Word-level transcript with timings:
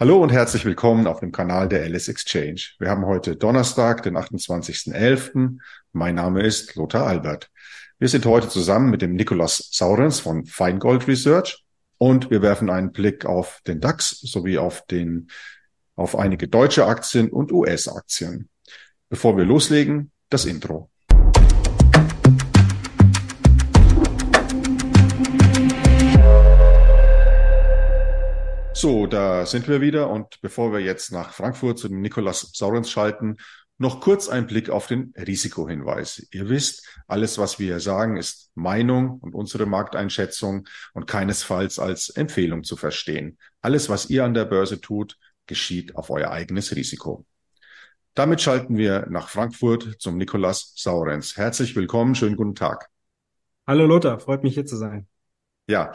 Hallo 0.00 0.22
und 0.22 0.30
herzlich 0.30 0.64
willkommen 0.64 1.08
auf 1.08 1.18
dem 1.18 1.32
Kanal 1.32 1.68
der 1.68 1.82
Alice 1.82 2.06
Exchange. 2.06 2.60
Wir 2.78 2.88
haben 2.88 3.04
heute 3.04 3.34
Donnerstag, 3.34 4.04
den 4.04 4.16
28.11. 4.16 5.58
Mein 5.90 6.14
Name 6.14 6.42
ist 6.42 6.76
Lothar 6.76 7.04
Albert. 7.04 7.50
Wir 7.98 8.06
sind 8.06 8.24
heute 8.24 8.48
zusammen 8.48 8.90
mit 8.90 9.02
dem 9.02 9.16
Nikolaus 9.16 9.70
Saurens 9.72 10.20
von 10.20 10.46
Feingold 10.46 11.08
Research 11.08 11.64
und 11.96 12.30
wir 12.30 12.42
werfen 12.42 12.70
einen 12.70 12.92
Blick 12.92 13.26
auf 13.26 13.60
den 13.66 13.80
DAX 13.80 14.10
sowie 14.20 14.58
auf 14.58 14.86
den, 14.86 15.30
auf 15.96 16.14
einige 16.14 16.46
deutsche 16.46 16.86
Aktien 16.86 17.28
und 17.28 17.50
US-Aktien. 17.50 18.50
Bevor 19.08 19.36
wir 19.36 19.46
loslegen, 19.46 20.12
das 20.30 20.44
Intro. 20.44 20.92
So, 28.80 29.08
da 29.08 29.44
sind 29.44 29.66
wir 29.66 29.80
wieder 29.80 30.08
und 30.08 30.40
bevor 30.40 30.72
wir 30.72 30.78
jetzt 30.78 31.10
nach 31.10 31.32
Frankfurt 31.32 31.80
zu 31.80 31.88
dem 31.88 32.00
Nikolaus 32.00 32.52
Saurens 32.54 32.88
schalten, 32.88 33.38
noch 33.76 34.00
kurz 34.00 34.28
ein 34.28 34.46
Blick 34.46 34.70
auf 34.70 34.86
den 34.86 35.12
Risikohinweis. 35.16 36.28
Ihr 36.30 36.48
wisst, 36.48 36.86
alles, 37.08 37.38
was 37.38 37.58
wir 37.58 37.66
hier 37.66 37.80
sagen, 37.80 38.16
ist 38.16 38.52
Meinung 38.54 39.18
und 39.18 39.34
unsere 39.34 39.66
Markteinschätzung 39.66 40.68
und 40.94 41.08
keinesfalls 41.08 41.80
als 41.80 42.10
Empfehlung 42.10 42.62
zu 42.62 42.76
verstehen. 42.76 43.36
Alles, 43.62 43.88
was 43.88 44.10
ihr 44.10 44.24
an 44.24 44.32
der 44.32 44.44
Börse 44.44 44.80
tut, 44.80 45.18
geschieht 45.48 45.96
auf 45.96 46.10
euer 46.10 46.30
eigenes 46.30 46.76
Risiko. 46.76 47.26
Damit 48.14 48.40
schalten 48.40 48.76
wir 48.76 49.08
nach 49.10 49.28
Frankfurt 49.28 49.96
zum 49.98 50.18
Nikolaus 50.18 50.74
Saurens. 50.76 51.36
Herzlich 51.36 51.74
willkommen, 51.74 52.14
schönen 52.14 52.36
guten 52.36 52.54
Tag. 52.54 52.90
Hallo 53.66 53.86
Lothar, 53.86 54.20
freut 54.20 54.44
mich 54.44 54.54
hier 54.54 54.66
zu 54.66 54.76
sein. 54.76 55.08
Ja, 55.66 55.94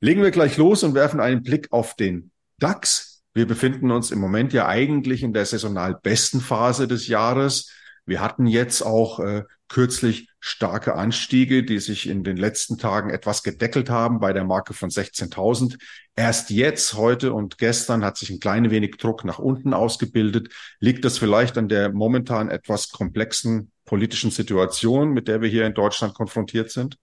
Legen 0.00 0.22
wir 0.22 0.30
gleich 0.30 0.56
los 0.56 0.82
und 0.82 0.94
werfen 0.94 1.20
einen 1.20 1.42
Blick 1.42 1.72
auf 1.72 1.96
den 1.96 2.30
DAX. 2.58 3.22
Wir 3.32 3.46
befinden 3.46 3.90
uns 3.90 4.10
im 4.10 4.20
Moment 4.20 4.52
ja 4.52 4.68
eigentlich 4.68 5.22
in 5.22 5.32
der 5.32 5.46
saisonal 5.46 5.98
besten 6.02 6.40
Phase 6.40 6.86
des 6.86 7.08
Jahres. 7.08 7.70
Wir 8.06 8.20
hatten 8.20 8.46
jetzt 8.46 8.82
auch 8.82 9.18
äh, 9.20 9.44
kürzlich 9.68 10.28
starke 10.40 10.94
Anstiege, 10.94 11.64
die 11.64 11.78
sich 11.78 12.08
in 12.08 12.22
den 12.22 12.36
letzten 12.36 12.76
Tagen 12.76 13.10
etwas 13.10 13.42
gedeckelt 13.42 13.88
haben 13.88 14.20
bei 14.20 14.32
der 14.32 14.44
Marke 14.44 14.74
von 14.74 14.90
16.000. 14.90 15.78
Erst 16.14 16.50
jetzt, 16.50 16.94
heute 16.94 17.32
und 17.32 17.58
gestern 17.58 18.04
hat 18.04 18.18
sich 18.18 18.30
ein 18.30 18.40
klein 18.40 18.70
wenig 18.70 18.98
Druck 18.98 19.24
nach 19.24 19.38
unten 19.38 19.72
ausgebildet. 19.72 20.50
Liegt 20.80 21.04
das 21.04 21.18
vielleicht 21.18 21.56
an 21.56 21.68
der 21.68 21.92
momentan 21.92 22.50
etwas 22.50 22.90
komplexen 22.90 23.72
politischen 23.84 24.30
Situation, 24.30 25.12
mit 25.12 25.28
der 25.28 25.40
wir 25.40 25.48
hier 25.48 25.66
in 25.66 25.74
Deutschland 25.74 26.14
konfrontiert 26.14 26.70
sind? 26.70 26.98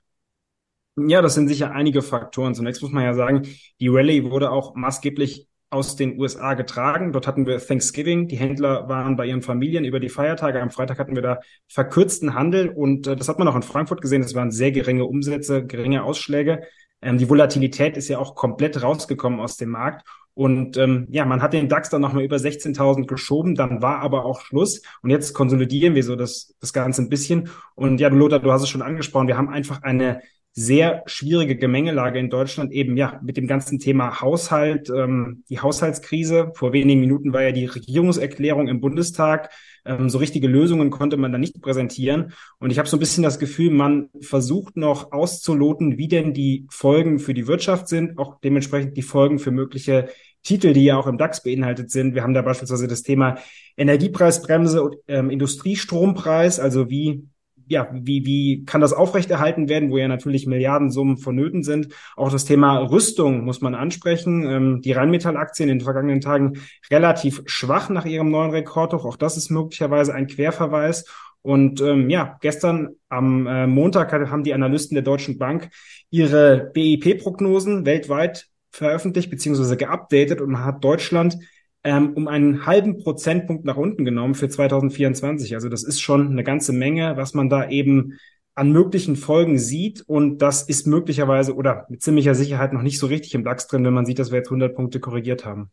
Ja, 0.98 1.22
das 1.22 1.36
sind 1.36 1.48
sicher 1.48 1.72
einige 1.72 2.02
Faktoren. 2.02 2.54
Zunächst 2.54 2.82
muss 2.82 2.92
man 2.92 3.04
ja 3.04 3.14
sagen, 3.14 3.48
die 3.80 3.88
Rallye 3.88 4.30
wurde 4.30 4.52
auch 4.52 4.76
maßgeblich 4.76 5.48
aus 5.70 5.96
den 5.96 6.20
USA 6.20 6.54
getragen. 6.54 7.14
Dort 7.14 7.28
hatten 7.28 7.46
wir 7.46 7.58
Thanksgiving. 7.60 8.28
Die 8.28 8.36
Händler 8.36 8.90
waren 8.90 9.16
bei 9.16 9.26
ihren 9.26 9.42
Familien 9.42 9.86
über 9.86 10.02
die 10.02 10.10
Feiertage. 10.10 10.62
Am 10.62 10.70
Freitag 10.70 11.00
hatten 11.00 11.16
wir 11.16 11.22
da 11.22 11.40
verkürzten 11.70 12.34
Handel 12.34 12.68
und 12.70 13.08
äh, 13.08 13.16
das 13.16 13.30
hat 13.30 13.40
man 13.40 13.48
auch 13.48 13.56
in 13.56 13.64
Frankfurt 13.64 14.02
gesehen. 14.02 14.22
Das 14.22 14.36
waren 14.36 14.52
sehr 14.52 14.74
geringe 14.74 15.06
Umsätze, 15.06 15.66
geringe 15.66 16.04
Ausschläge. 16.04 16.64
Ähm, 17.02 17.18
die 17.18 17.30
Volatilität 17.30 17.96
ist 17.96 18.10
ja 18.10 18.20
auch 18.20 18.36
komplett 18.36 18.84
rausgekommen 18.84 19.40
aus 19.40 19.56
dem 19.56 19.70
Markt. 19.70 20.06
Und 20.34 20.76
ähm, 20.76 21.08
ja, 21.10 21.26
man 21.26 21.42
hat 21.42 21.54
den 21.54 21.70
DAX 21.70 21.90
dann 21.90 22.02
nochmal 22.02 22.24
über 22.24 22.38
16.000 22.38 23.06
geschoben, 23.06 23.56
dann 23.56 23.82
war 23.82 24.00
aber 24.00 24.26
auch 24.26 24.42
Schluss. 24.42 24.82
Und 25.02 25.10
jetzt 25.10 25.34
konsolidieren 25.34 25.96
wir 25.96 26.04
so 26.04 26.16
das, 26.18 26.54
das 26.60 26.74
Ganze 26.74 27.02
ein 27.02 27.10
bisschen. 27.10 27.50
Und 27.76 28.00
ja, 28.00 28.10
Lothar, 28.10 28.40
du 28.40 28.52
hast 28.52 28.62
es 28.64 28.70
schon 28.70 28.82
angesprochen, 28.82 29.28
wir 29.28 29.38
haben 29.38 29.50
einfach 29.50 29.84
eine 29.84 30.22
sehr 30.54 31.04
schwierige 31.06 31.56
Gemengelage 31.56 32.20
in 32.20 32.30
Deutschland 32.30 32.74
eben 32.74 32.98
ja 32.98 33.20
mit 33.24 33.38
dem 33.38 33.48
ganzen 33.48 33.80
Thema 33.80 34.20
Haushalt, 34.20 34.90
ähm, 34.90 35.44
die 35.50 35.60
Haushaltskrise. 35.60 36.52
Vor 36.56 36.74
wenigen 36.74 37.00
Minuten 37.00 37.32
war 37.32 37.42
ja 37.42 37.54
die 37.54 37.66
Regierungserklärung 37.66 38.68
im 38.68 38.82
Bundestag. 38.82 39.50
Ähm, 39.86 40.10
so 40.10 40.18
richtige 40.18 40.50
Lösungen 40.50 40.90
konnte 40.90 41.16
man 41.16 41.32
da 41.32 41.38
nicht 41.38 41.62
präsentieren. 41.62 42.34
Und 42.60 42.72
ich 42.72 42.80
habe 42.80 42.90
so 42.90 42.98
ein 42.98 43.00
bisschen 43.00 43.24
das 43.24 43.40
Gefühl, 43.40 43.72
man 43.72 44.10
versucht 44.20 44.76
noch 44.76 45.14
auszuloten, 45.14 45.98
wie 45.98 46.10
denn 46.10 46.34
die 46.34 46.68
Folgen 46.70 47.20
für 47.20 47.34
die 47.34 47.48
Wirtschaft 47.48 47.88
sind, 47.88 48.18
auch 48.18 48.40
dementsprechend 48.42 48.98
die 48.98 49.04
Folgen 49.04 49.40
für 49.40 49.52
mögliche 49.52 50.10
Titel, 50.44 50.74
die 50.74 50.84
ja 50.84 50.98
auch 50.98 51.08
im 51.08 51.18
DAX 51.18 51.44
beinhaltet 51.44 51.92
sind. 51.92 52.14
Wir 52.14 52.24
haben 52.24 52.34
da 52.34 52.42
beispielsweise 52.42 52.88
das 52.88 53.04
Thema 53.04 53.38
Energiepreisbremse 53.78 54.84
und 54.84 54.96
ähm, 55.08 55.30
Industriestrompreis, 55.30 56.60
also 56.60 56.90
wie 56.90 57.24
ja, 57.72 57.90
wie, 57.94 58.26
wie 58.26 58.66
kann 58.66 58.82
das 58.82 58.92
aufrechterhalten 58.92 59.70
werden, 59.70 59.92
wo 59.92 59.98
ja 59.98 60.08
natürlich 60.08 60.46
Milliardensummen 60.46 61.18
vonnöten 61.18 61.64
sind. 61.64 61.88
Auch 62.18 62.30
das 62.32 62.46
Thema 62.46 62.80
Rüstung 62.80 63.46
muss 63.46 63.62
man 63.62 63.76
ansprechen. 63.76 64.44
Ähm, 64.46 64.82
die 64.82 64.92
Rheinmetall-Aktien 64.92 65.70
in 65.70 65.80
den 65.80 65.84
vergangenen 65.84 66.20
Tagen 66.20 66.60
relativ 66.92 67.42
schwach 67.46 67.90
nach 67.90 68.06
ihrem 68.06 68.30
neuen 68.30 68.52
Rekordhoch. 68.52 69.06
Auch 69.06 69.16
das 69.16 69.38
ist 69.38 69.50
möglicherweise 69.50 70.14
ein 70.14 70.28
Querverweis. 70.28 71.06
Und 71.42 71.82
ähm, 71.82 72.10
ja, 72.10 72.38
gestern 72.42 72.90
am 73.08 73.48
äh, 73.48 73.66
Montag 73.68 74.12
haben 74.12 74.44
die 74.44 74.54
Analysten 74.54 74.96
der 74.96 75.04
Deutschen 75.04 75.38
Bank 75.38 75.70
ihre 76.10 76.72
BIP-Prognosen 76.74 77.86
weltweit 77.86 78.48
veröffentlicht 78.72 79.30
bzw. 79.30 79.78
geupdatet 79.78 80.42
und 80.42 80.64
hat 80.64 80.84
Deutschland 80.84 81.38
ähm, 81.84 82.14
um 82.14 82.28
einen 82.28 82.66
halben 82.66 82.98
Prozentpunkt 82.98 83.66
nach 83.66 83.78
unten 83.78 84.06
genommen 84.06 84.36
für 84.36 84.50
2024. 84.50 85.56
Also 85.56 85.70
das 85.70 85.84
ist 85.84 86.00
schon 86.02 86.30
eine 86.30 86.44
ganze 86.44 86.74
Menge, 86.74 87.18
was 87.18 87.34
man 87.34 87.50
da 87.50 87.70
eben 87.70 88.20
an 88.54 88.72
möglichen 88.72 89.16
Folgen 89.16 89.58
sieht. 89.58 90.02
Und 90.02 90.40
das 90.40 90.64
ist 90.64 90.88
möglicherweise 90.88 91.56
oder 91.56 91.86
mit 91.90 92.04
ziemlicher 92.04 92.36
Sicherheit 92.36 92.74
noch 92.74 92.84
nicht 92.84 93.00
so 93.00 93.08
richtig 93.08 93.34
im 93.34 93.44
DAX 93.44 93.68
drin, 93.68 93.86
wenn 93.86 93.94
man 93.94 94.06
sieht, 94.06 94.20
dass 94.20 94.32
wir 94.32 94.38
jetzt 94.38 94.50
100 94.50 94.76
Punkte 94.76 95.00
korrigiert 95.00 95.46
haben. 95.46 95.72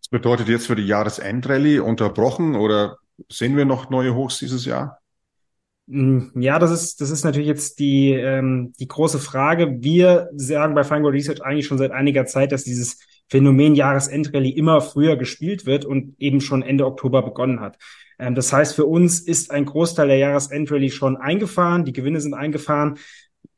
Das 0.00 0.08
bedeutet 0.08 0.48
jetzt 0.48 0.66
für 0.66 0.76
die 0.76 0.86
Jahresendrallye 0.86 1.80
unterbrochen 1.80 2.54
oder 2.54 2.98
sehen 3.28 3.56
wir 3.56 3.64
noch 3.64 3.90
neue 3.90 4.14
Hochs 4.14 4.38
dieses 4.38 4.64
Jahr? 4.64 5.00
Hm, 5.88 6.32
ja, 6.34 6.58
das 6.58 6.70
ist, 6.70 7.00
das 7.00 7.10
ist 7.10 7.24
natürlich 7.24 7.48
jetzt 7.48 7.78
die, 7.78 8.12
ähm, 8.12 8.74
die 8.78 8.88
große 8.88 9.18
Frage. 9.18 9.78
Wir 9.80 10.28
sagen 10.36 10.74
bei 10.74 10.84
Feingold 10.84 11.14
Research 11.14 11.42
eigentlich 11.42 11.66
schon 11.66 11.78
seit 11.78 11.90
einiger 11.90 12.26
Zeit, 12.26 12.52
dass 12.52 12.62
dieses 12.62 12.98
Phänomen 13.28 13.74
Jahresendrallye 13.74 14.50
immer 14.50 14.80
früher 14.80 15.16
gespielt 15.16 15.66
wird 15.66 15.84
und 15.84 16.14
eben 16.18 16.40
schon 16.40 16.62
Ende 16.62 16.86
Oktober 16.86 17.22
begonnen 17.22 17.60
hat. 17.60 17.78
Ähm, 18.18 18.34
das 18.34 18.52
heißt, 18.52 18.74
für 18.74 18.86
uns 18.86 19.20
ist 19.20 19.50
ein 19.50 19.64
Großteil 19.64 20.08
der 20.08 20.18
Jahresendrallye 20.18 20.90
schon 20.90 21.16
eingefahren, 21.16 21.84
die 21.84 21.92
Gewinne 21.92 22.20
sind 22.20 22.34
eingefahren. 22.34 22.98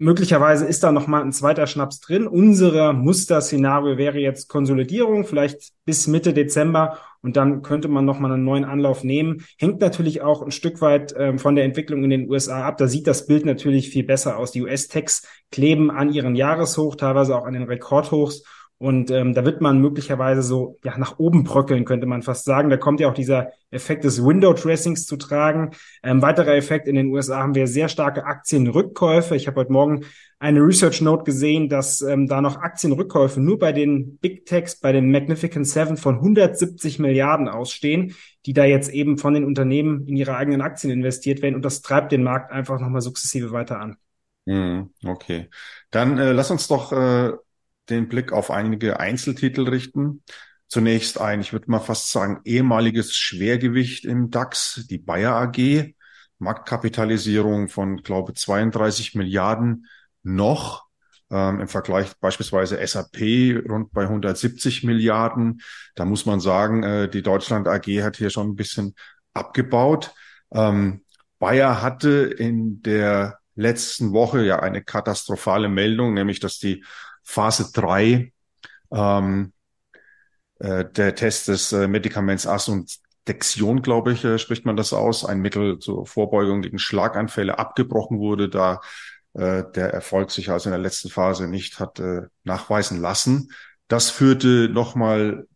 Möglicherweise 0.03 0.65
ist 0.65 0.83
da 0.83 0.93
noch 0.93 1.07
mal 1.07 1.23
ein 1.23 1.33
zweiter 1.33 1.67
Schnaps 1.67 2.01
drin. 2.01 2.27
Unser 2.27 2.95
Musterszenario 2.95 3.99
wäre 3.99 4.19
jetzt 4.19 4.49
Konsolidierung, 4.49 5.27
vielleicht 5.27 5.73
bis 5.85 6.07
Mitte 6.07 6.33
Dezember 6.33 6.99
und 7.21 7.37
dann 7.37 7.61
könnte 7.61 7.89
man 7.89 8.07
noch 8.07 8.19
mal 8.19 8.33
einen 8.33 8.45
neuen 8.45 8.65
Anlauf 8.65 9.05
nehmen. 9.05 9.45
Hängt 9.59 9.81
natürlich 9.81 10.23
auch 10.23 10.41
ein 10.41 10.53
Stück 10.53 10.81
weit 10.81 11.15
ähm, 11.19 11.39
von 11.39 11.55
der 11.55 11.65
Entwicklung 11.65 12.03
in 12.03 12.09
den 12.09 12.31
USA 12.31 12.67
ab. 12.67 12.79
Da 12.79 12.89
sieht 12.89 13.07
das 13.07 13.27
Bild 13.27 13.45
natürlich 13.45 13.91
viel 13.91 14.05
besser 14.05 14.39
aus. 14.39 14.53
Die 14.53 14.63
US-Techs 14.63 15.27
kleben 15.51 15.91
an 15.91 16.11
ihren 16.11 16.35
Jahreshoch, 16.35 16.97
teilweise 16.97 17.37
auch 17.37 17.45
an 17.45 17.53
den 17.53 17.65
Rekordhochs 17.65 18.43
und 18.81 19.11
ähm, 19.11 19.35
da 19.35 19.45
wird 19.45 19.61
man 19.61 19.79
möglicherweise 19.79 20.43
so 20.43 20.79
ja 20.83 20.97
nach 20.97 21.19
oben 21.19 21.45
bröckeln, 21.45 21.85
könnte 21.85 22.07
man 22.07 22.23
fast 22.23 22.47
sagen. 22.47 22.71
Da 22.71 22.79
kommt 22.79 22.99
ja 22.99 23.11
auch 23.11 23.15
dieser 23.15 23.53
Effekt 23.71 24.05
des 24.05 24.25
Window 24.25 24.55
Dressings 24.55 25.05
zu 25.05 25.19
tragen. 25.19 25.73
Ähm, 26.03 26.23
weiterer 26.23 26.55
Effekt 26.55 26.89
in 26.89 26.95
den 26.95 27.09
USA 27.09 27.43
haben 27.43 27.55
wir 27.55 27.67
sehr 27.67 27.91
starke 27.91 28.25
Aktienrückkäufe. 28.25 29.37
Ich 29.37 29.47
habe 29.47 29.61
heute 29.61 29.73
Morgen 29.73 30.07
eine 30.39 30.61
Research 30.61 31.03
Note 31.03 31.25
gesehen, 31.25 31.69
dass 31.69 32.01
ähm, 32.01 32.27
da 32.27 32.41
noch 32.41 32.57
Aktienrückkäufe 32.57 33.39
nur 33.39 33.59
bei 33.59 33.73
den 33.73 34.17
Big 34.17 34.47
Techs, 34.47 34.81
bei 34.81 34.93
den 34.93 35.11
Magnificent 35.11 35.69
Seven 35.69 35.99
von 35.99 36.15
170 36.15 37.01
Milliarden 37.01 37.51
ausstehen, 37.51 38.15
die 38.47 38.55
da 38.55 38.65
jetzt 38.65 38.91
eben 38.91 39.19
von 39.19 39.35
den 39.35 39.45
Unternehmen 39.45 40.07
in 40.07 40.17
ihre 40.17 40.37
eigenen 40.37 40.63
Aktien 40.63 40.91
investiert 40.91 41.43
werden. 41.43 41.55
Und 41.55 41.67
das 41.67 41.83
treibt 41.83 42.13
den 42.13 42.23
Markt 42.23 42.51
einfach 42.51 42.81
nochmal 42.81 43.03
sukzessive 43.03 43.53
weiter 43.53 43.79
an. 43.79 43.99
Hm, 44.47 44.89
okay. 45.05 45.51
Dann 45.91 46.17
äh, 46.17 46.33
lass 46.33 46.51
uns 46.51 46.67
doch 46.67 46.93
äh, 46.93 47.33
den 47.89 48.09
Blick 48.09 48.33
auf 48.33 48.51
einige 48.51 49.01
Einzeltitel 49.01 49.69
richten. 49.69 50.23
Zunächst 50.69 51.21
ein, 51.21 51.41
ich 51.41 51.53
würde 51.53 51.71
mal 51.71 51.81
fast 51.81 52.13
sagen, 52.13 52.41
ehemaliges 52.45 53.15
Schwergewicht 53.17 54.05
im 54.05 54.31
DAX, 54.31 54.87
die 54.89 54.99
Bayer 54.99 55.35
AG. 55.35 55.95
Marktkapitalisierung 56.39 57.69
von, 57.69 57.99
glaube 58.03 58.35
32 58.35 59.15
Milliarden 59.15 59.87
noch. 60.23 60.87
Ähm, 61.31 61.61
Im 61.61 61.69
Vergleich 61.69 62.13
beispielsweise 62.19 62.85
SAP 62.85 63.63
rund 63.69 63.93
bei 63.93 64.03
170 64.03 64.83
Milliarden. 64.83 65.61
Da 65.95 66.05
muss 66.05 66.27
man 66.27 66.41
sagen, 66.41 66.83
äh, 66.83 67.09
die 67.09 67.23
Deutschland 67.23 67.69
AG 67.69 67.87
hat 68.03 68.17
hier 68.17 68.31
schon 68.31 68.49
ein 68.49 68.57
bisschen 68.57 68.95
abgebaut. 69.33 70.13
Ähm, 70.53 71.05
Bayer 71.39 71.83
hatte 71.83 72.11
in 72.11 72.83
der 72.83 73.39
letzten 73.55 74.13
Woche 74.13 74.45
ja 74.45 74.59
eine 74.59 74.83
katastrophale 74.83 75.69
Meldung, 75.69 76.15
nämlich 76.15 76.41
dass 76.41 76.59
die 76.59 76.85
Phase 77.31 77.71
3 77.73 78.33
ähm, 78.93 79.53
äh, 80.59 80.85
der 80.85 81.15
Test 81.15 81.47
des 81.49 81.73
äh, 81.73 81.87
Medikaments 81.87 82.47
Asundexion, 82.47 83.83
glaube 83.83 84.13
ich, 84.13 84.25
äh, 84.25 84.39
spricht 84.39 84.67
man 84.67 84.77
das 84.77 84.93
aus, 84.93 85.25
ein 85.25 85.41
Mittel 85.41 85.79
zur 85.79 86.07
Vorbeugung 86.07 86.61
gegen 86.63 86.81
Schlaganfälle 86.81 87.59
abgebrochen 87.59 88.19
wurde, 88.19 88.49
da 88.49 88.81
äh, 89.35 89.63
der 89.75 89.93
Erfolg 89.93 90.33
sich 90.33 90.51
also 90.51 90.69
in 90.69 90.73
der 90.73 90.81
letzten 90.81 91.09
Phase 91.09 91.47
nicht 91.47 91.79
hat 91.79 92.01
äh, 92.01 92.23
nachweisen 92.43 93.01
lassen. 93.01 93.53
Das 93.87 94.11
führte 94.11 94.69
nochmal, 94.69 95.47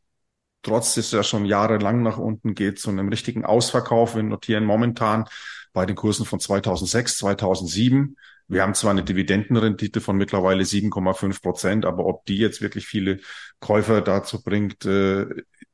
trotz 0.63 0.95
dass 0.95 1.07
es 1.07 1.11
ja 1.11 1.25
schon 1.25 1.45
jahrelang 1.45 2.03
nach 2.03 2.19
unten 2.19 2.55
geht, 2.55 2.79
zu 2.79 2.91
einem 2.91 3.09
richtigen 3.09 3.45
Ausverkauf. 3.45 4.15
Wir 4.15 4.23
notieren 4.23 4.65
momentan 4.65 5.25
bei 5.73 5.87
den 5.87 5.97
Kursen 5.97 6.25
von 6.25 6.39
2006, 6.39 7.19
2007. 7.19 8.17
Wir 8.47 8.63
haben 8.63 8.75
zwar 8.75 8.91
eine 8.91 9.05
Dividendenrendite 9.05 10.01
von 10.01 10.17
mittlerweile 10.17 10.65
7,5 10.65 11.43
Prozent, 11.43 11.85
aber 11.87 12.07
ob 12.07 12.27
die 12.27 12.37
jetzt 12.37 12.61
wirklich 12.61 12.87
viele 12.87 13.21
Käufer 13.59 14.01
dazu 14.03 14.43
bringt, 14.43 14.85
äh, 14.85 15.27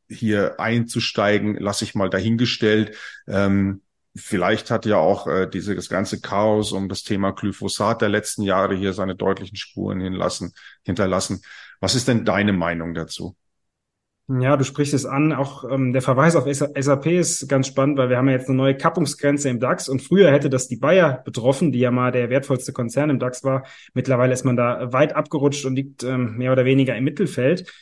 hier 0.08 0.58
einzusteigen, 0.60 1.56
lasse 1.56 1.84
ich 1.84 1.94
mal 1.94 2.10
dahingestellt. 2.10 2.96
Ähm, 3.26 3.82
vielleicht 4.16 4.70
hat 4.70 4.86
ja 4.86 4.96
auch 4.96 5.26
äh, 5.26 5.48
dieses 5.48 5.88
ganze 5.88 6.20
Chaos 6.20 6.72
um 6.72 6.88
das 6.88 7.02
Thema 7.02 7.32
Glyphosat 7.32 8.02
der 8.02 8.08
letzten 8.08 8.42
Jahre 8.42 8.74
hier 8.74 8.92
seine 8.92 9.16
deutlichen 9.16 9.56
Spuren 9.56 10.00
hinlassen, 10.00 10.52
hinterlassen. 10.82 11.42
Was 11.80 11.94
ist 11.94 12.08
denn 12.08 12.24
deine 12.24 12.52
Meinung 12.52 12.94
dazu? 12.94 13.36
Ja, 14.38 14.56
du 14.56 14.62
sprichst 14.62 14.94
es 14.94 15.06
an. 15.06 15.32
Auch 15.32 15.64
ähm, 15.68 15.92
der 15.92 16.02
Verweis 16.02 16.36
auf 16.36 16.44
SAP 16.46 17.06
ist 17.06 17.48
ganz 17.48 17.66
spannend, 17.66 17.98
weil 17.98 18.10
wir 18.10 18.16
haben 18.16 18.28
ja 18.28 18.34
jetzt 18.34 18.48
eine 18.48 18.56
neue 18.56 18.76
Kappungsgrenze 18.76 19.48
im 19.48 19.58
DAX 19.58 19.88
und 19.88 20.02
früher 20.02 20.30
hätte 20.30 20.48
das 20.48 20.68
die 20.68 20.76
Bayer 20.76 21.20
betroffen, 21.24 21.72
die 21.72 21.80
ja 21.80 21.90
mal 21.90 22.12
der 22.12 22.30
wertvollste 22.30 22.72
Konzern 22.72 23.10
im 23.10 23.18
DAX 23.18 23.42
war. 23.42 23.64
Mittlerweile 23.92 24.32
ist 24.32 24.44
man 24.44 24.56
da 24.56 24.92
weit 24.92 25.16
abgerutscht 25.16 25.64
und 25.64 25.74
liegt 25.74 26.04
ähm, 26.04 26.36
mehr 26.36 26.52
oder 26.52 26.64
weniger 26.64 26.94
im 26.94 27.02
Mittelfeld. 27.02 27.72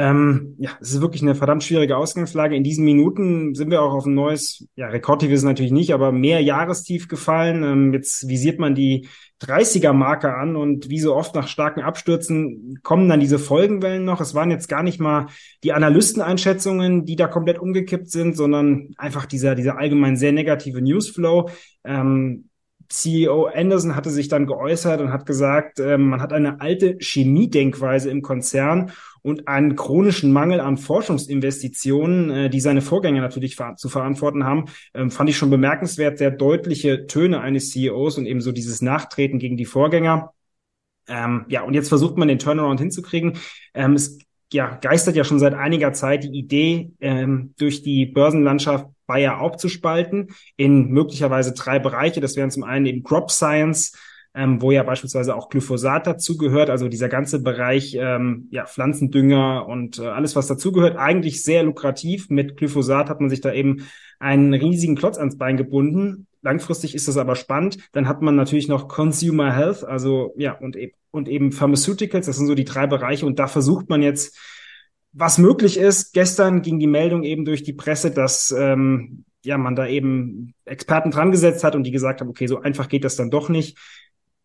Ähm, 0.00 0.54
ja, 0.56 0.70
es 0.80 0.92
ist 0.92 1.02
wirklich 1.02 1.20
eine 1.20 1.34
verdammt 1.34 1.62
schwierige 1.62 1.98
Ausgangslage. 1.98 2.56
In 2.56 2.64
diesen 2.64 2.86
Minuten 2.86 3.54
sind 3.54 3.70
wir 3.70 3.82
auch 3.82 3.92
auf 3.92 4.06
ein 4.06 4.14
neues, 4.14 4.66
ja, 4.74 4.88
Rekordtief 4.88 5.30
ist 5.30 5.42
natürlich 5.42 5.72
nicht, 5.72 5.92
aber 5.92 6.10
mehr 6.10 6.40
Jahrestief 6.40 7.06
gefallen. 7.06 7.62
Ähm, 7.62 7.92
jetzt 7.92 8.26
visiert 8.26 8.58
man 8.58 8.74
die 8.74 9.08
30er-Marke 9.42 10.34
an 10.34 10.56
und 10.56 10.88
wie 10.88 11.00
so 11.00 11.14
oft 11.14 11.34
nach 11.34 11.48
starken 11.48 11.82
Abstürzen 11.82 12.78
kommen 12.82 13.10
dann 13.10 13.20
diese 13.20 13.38
Folgenwellen 13.38 14.06
noch. 14.06 14.22
Es 14.22 14.34
waren 14.34 14.50
jetzt 14.50 14.70
gar 14.70 14.82
nicht 14.82 15.00
mal 15.00 15.26
die 15.64 15.74
Analysteneinschätzungen, 15.74 17.04
die 17.04 17.16
da 17.16 17.26
komplett 17.26 17.58
umgekippt 17.58 18.10
sind, 18.10 18.38
sondern 18.38 18.94
einfach 18.96 19.26
dieser, 19.26 19.54
dieser 19.54 19.76
allgemein 19.76 20.16
sehr 20.16 20.32
negative 20.32 20.80
Newsflow. 20.80 21.50
Ähm, 21.84 22.49
CEO 22.90 23.46
Anderson 23.46 23.94
hatte 23.94 24.10
sich 24.10 24.28
dann 24.28 24.46
geäußert 24.46 25.00
und 25.00 25.12
hat 25.12 25.24
gesagt, 25.24 25.78
äh, 25.78 25.96
man 25.96 26.20
hat 26.20 26.32
eine 26.32 26.60
alte 26.60 26.98
Chemiedenkweise 27.00 28.10
im 28.10 28.20
Konzern 28.20 28.90
und 29.22 29.46
einen 29.46 29.76
chronischen 29.76 30.32
Mangel 30.32 30.60
an 30.60 30.76
Forschungsinvestitionen, 30.76 32.30
äh, 32.30 32.50
die 32.50 32.60
seine 32.60 32.82
Vorgänger 32.82 33.20
natürlich 33.20 33.56
zu 33.76 33.88
verantworten 33.88 34.44
haben, 34.44 34.64
ähm, 34.92 35.12
fand 35.12 35.30
ich 35.30 35.36
schon 35.36 35.50
bemerkenswert, 35.50 36.18
sehr 36.18 36.32
deutliche 36.32 37.06
Töne 37.06 37.40
eines 37.40 37.70
CEOs 37.70 38.18
und 38.18 38.26
eben 38.26 38.40
so 38.40 38.50
dieses 38.50 38.82
Nachtreten 38.82 39.38
gegen 39.38 39.56
die 39.56 39.66
Vorgänger. 39.66 40.32
Ähm, 41.06 41.44
ja, 41.48 41.62
und 41.62 41.74
jetzt 41.74 41.88
versucht 41.88 42.16
man 42.16 42.26
den 42.26 42.40
Turnaround 42.40 42.80
hinzukriegen. 42.80 43.38
Ähm, 43.72 43.94
es 43.94 44.18
ja, 44.52 44.78
geistert 44.80 45.14
ja 45.14 45.22
schon 45.22 45.38
seit 45.38 45.54
einiger 45.54 45.92
Zeit 45.92 46.24
die 46.24 46.36
Idee, 46.36 46.90
ähm, 47.00 47.54
durch 47.56 47.82
die 47.82 48.06
Börsenlandschaft 48.06 48.86
Bayer 49.10 49.40
aufzuspalten 49.40 50.28
in 50.56 50.90
möglicherweise 50.90 51.52
drei 51.52 51.80
Bereiche. 51.80 52.20
Das 52.20 52.36
wären 52.36 52.52
zum 52.52 52.62
einen 52.62 52.86
eben 52.86 53.02
Crop 53.02 53.32
Science, 53.32 53.98
ähm, 54.36 54.62
wo 54.62 54.70
ja 54.70 54.84
beispielsweise 54.84 55.34
auch 55.34 55.48
Glyphosat 55.48 56.06
dazugehört, 56.06 56.70
also 56.70 56.86
dieser 56.86 57.08
ganze 57.08 57.42
Bereich 57.42 57.96
ähm, 57.98 58.46
ja, 58.52 58.66
Pflanzendünger 58.66 59.66
und 59.66 59.98
äh, 59.98 60.06
alles, 60.06 60.36
was 60.36 60.46
dazugehört, 60.46 60.96
eigentlich 60.96 61.42
sehr 61.42 61.64
lukrativ. 61.64 62.30
Mit 62.30 62.56
Glyphosat 62.56 63.10
hat 63.10 63.20
man 63.20 63.30
sich 63.30 63.40
da 63.40 63.52
eben 63.52 63.88
einen 64.20 64.54
riesigen 64.54 64.94
Klotz 64.94 65.18
ans 65.18 65.36
Bein 65.36 65.56
gebunden. 65.56 66.28
Langfristig 66.40 66.94
ist 66.94 67.08
das 67.08 67.16
aber 67.16 67.34
spannend. 67.34 67.78
Dann 67.90 68.06
hat 68.06 68.22
man 68.22 68.36
natürlich 68.36 68.68
noch 68.68 68.86
Consumer 68.86 69.52
Health, 69.52 69.82
also 69.82 70.32
ja, 70.36 70.52
und, 70.52 70.76
e 70.76 70.94
und 71.10 71.28
eben 71.28 71.50
Pharmaceuticals, 71.50 72.26
das 72.26 72.36
sind 72.36 72.46
so 72.46 72.54
die 72.54 72.64
drei 72.64 72.86
Bereiche. 72.86 73.26
Und 73.26 73.40
da 73.40 73.48
versucht 73.48 73.88
man 73.88 74.02
jetzt, 74.02 74.38
was 75.12 75.38
möglich 75.38 75.76
ist. 75.76 76.12
Gestern 76.12 76.62
ging 76.62 76.78
die 76.78 76.86
Meldung 76.86 77.22
eben 77.22 77.44
durch 77.44 77.62
die 77.62 77.72
Presse, 77.72 78.10
dass 78.10 78.54
ähm, 78.56 79.24
ja 79.42 79.58
man 79.58 79.76
da 79.76 79.86
eben 79.86 80.54
Experten 80.64 81.10
dran 81.10 81.30
gesetzt 81.30 81.64
hat 81.64 81.74
und 81.74 81.84
die 81.84 81.90
gesagt 81.90 82.20
haben, 82.20 82.28
okay, 82.28 82.46
so 82.46 82.60
einfach 82.60 82.88
geht 82.88 83.04
das 83.04 83.16
dann 83.16 83.30
doch 83.30 83.48
nicht 83.48 83.76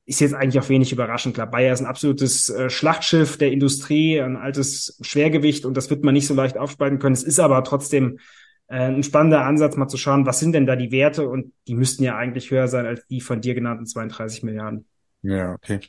ist 0.06 0.22
jetzt 0.22 0.36
eigentlich 0.36 0.64
auch 0.64 0.70
wenig 0.70 0.92
überraschend. 0.92 1.34
Klar, 1.34 1.50
Bayer 1.50 1.74
ist 1.74 1.82
ein 1.82 1.88
absolutes 1.88 2.50
äh, 2.50 2.70
Schlachtschiff 2.70 3.38
der 3.38 3.52
Industrie, 3.52 4.22
ein 4.22 4.38
altes 4.38 4.98
Schwergewicht 5.02 5.66
und 5.66 5.76
das 5.76 5.90
wird 5.90 6.04
man 6.04 6.14
nicht 6.14 6.28
so 6.28 6.36
leicht 6.36 6.58
aufspalten 6.58 7.00
können. 7.00 7.14
Es 7.14 7.24
ist 7.24 7.40
aber 7.40 7.64
trotzdem 7.64 8.20
äh, 8.68 8.88
ein 8.88 9.04
spannender 9.04 9.46
Ansatz, 9.46 9.76
mal 9.78 9.88
zu 9.88 9.98
schauen, 9.98 10.26
was 10.26 10.40
sind 10.40 10.54
denn 10.54 10.68
da 10.68 10.76
die 10.76 10.92
Werte 10.92 11.28
und 11.28 11.54
die 11.68 11.74
müssten 11.74 12.04
ja 12.04 12.16
eigentlich 12.16 12.52
höher 12.52 12.68
sein 12.68 12.86
als 12.86 13.06
die 13.08 13.20
von 13.20 13.42
dir 13.42 13.56
genannten 13.56 13.88
32 13.88 14.44
Milliarden. 14.44 14.86
Ja, 15.24 15.54
okay. 15.54 15.80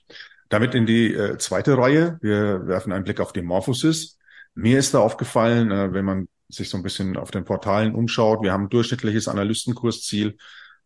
Damit 0.49 0.75
in 0.75 0.87
die 0.87 1.13
äh, 1.13 1.37
zweite 1.37 1.77
Reihe. 1.77 2.19
Wir 2.23 2.67
werfen 2.67 2.93
einen 2.93 3.05
Blick 3.05 3.21
auf 3.21 3.35
die 3.35 3.43
Morphosis. 3.43 4.16
Mir 4.57 4.79
ist 4.79 4.95
da 4.95 5.01
aufgefallen, 5.01 5.71
äh, 5.71 5.93
wenn 5.93 6.05
man 6.05 6.29
sich 6.49 6.71
so 6.71 6.79
ein 6.79 6.83
bisschen 6.83 7.17
auf 7.17 7.31
den 7.31 7.45
Portalen 7.45 7.95
umschaut, 7.95 8.43
wir 8.43 8.53
haben 8.53 8.65
ein 8.65 8.69
durchschnittliches 8.71 9.29
Analystenkursziel 9.29 10.39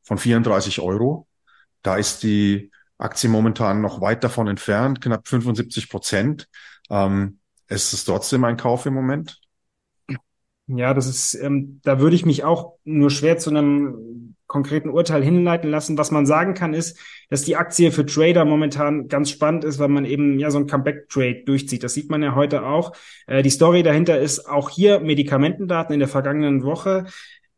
von 0.02 0.18
34 0.18 0.80
Euro. 0.80 1.28
Da 1.82 1.96
ist 1.96 2.22
die 2.24 2.70
Aktie 2.98 3.30
momentan 3.30 3.80
noch 3.80 4.00
weit 4.00 4.24
davon 4.24 4.48
entfernt, 4.48 5.00
knapp 5.00 5.28
75 5.28 5.88
Prozent. 5.88 6.48
Ähm, 6.90 7.38
ist 7.68 7.92
es 7.92 8.04
trotzdem 8.04 8.44
ein 8.44 8.56
Kauf 8.56 8.86
im 8.86 8.94
Moment? 8.94 9.40
Ja, 10.66 10.92
das 10.92 11.06
ist, 11.06 11.34
ähm, 11.34 11.80
da 11.84 12.00
würde 12.00 12.16
ich 12.16 12.26
mich 12.26 12.42
auch 12.42 12.74
nur 12.84 13.10
schwer 13.10 13.38
zu 13.38 13.50
einem 13.50 14.34
konkreten 14.50 14.90
Urteil 14.90 15.22
hinleiten 15.22 15.70
lassen. 15.70 15.96
Was 15.96 16.10
man 16.10 16.26
sagen 16.26 16.54
kann, 16.54 16.74
ist, 16.74 16.98
dass 17.30 17.42
die 17.42 17.54
Aktie 17.54 17.92
für 17.92 18.04
Trader 18.04 18.44
momentan 18.44 19.06
ganz 19.06 19.30
spannend 19.30 19.62
ist, 19.64 19.78
weil 19.78 19.88
man 19.88 20.04
eben 20.04 20.40
ja 20.40 20.50
so 20.50 20.58
ein 20.58 20.66
Comeback-Trade 20.66 21.44
durchzieht. 21.46 21.84
Das 21.84 21.94
sieht 21.94 22.10
man 22.10 22.22
ja 22.22 22.34
heute 22.34 22.66
auch. 22.66 22.92
Äh, 23.28 23.42
die 23.42 23.50
Story 23.50 23.84
dahinter 23.84 24.18
ist 24.18 24.48
auch 24.48 24.68
hier 24.68 24.98
Medikamentendaten 25.00 25.94
in 25.94 26.00
der 26.00 26.08
vergangenen 26.08 26.64
Woche. 26.64 27.06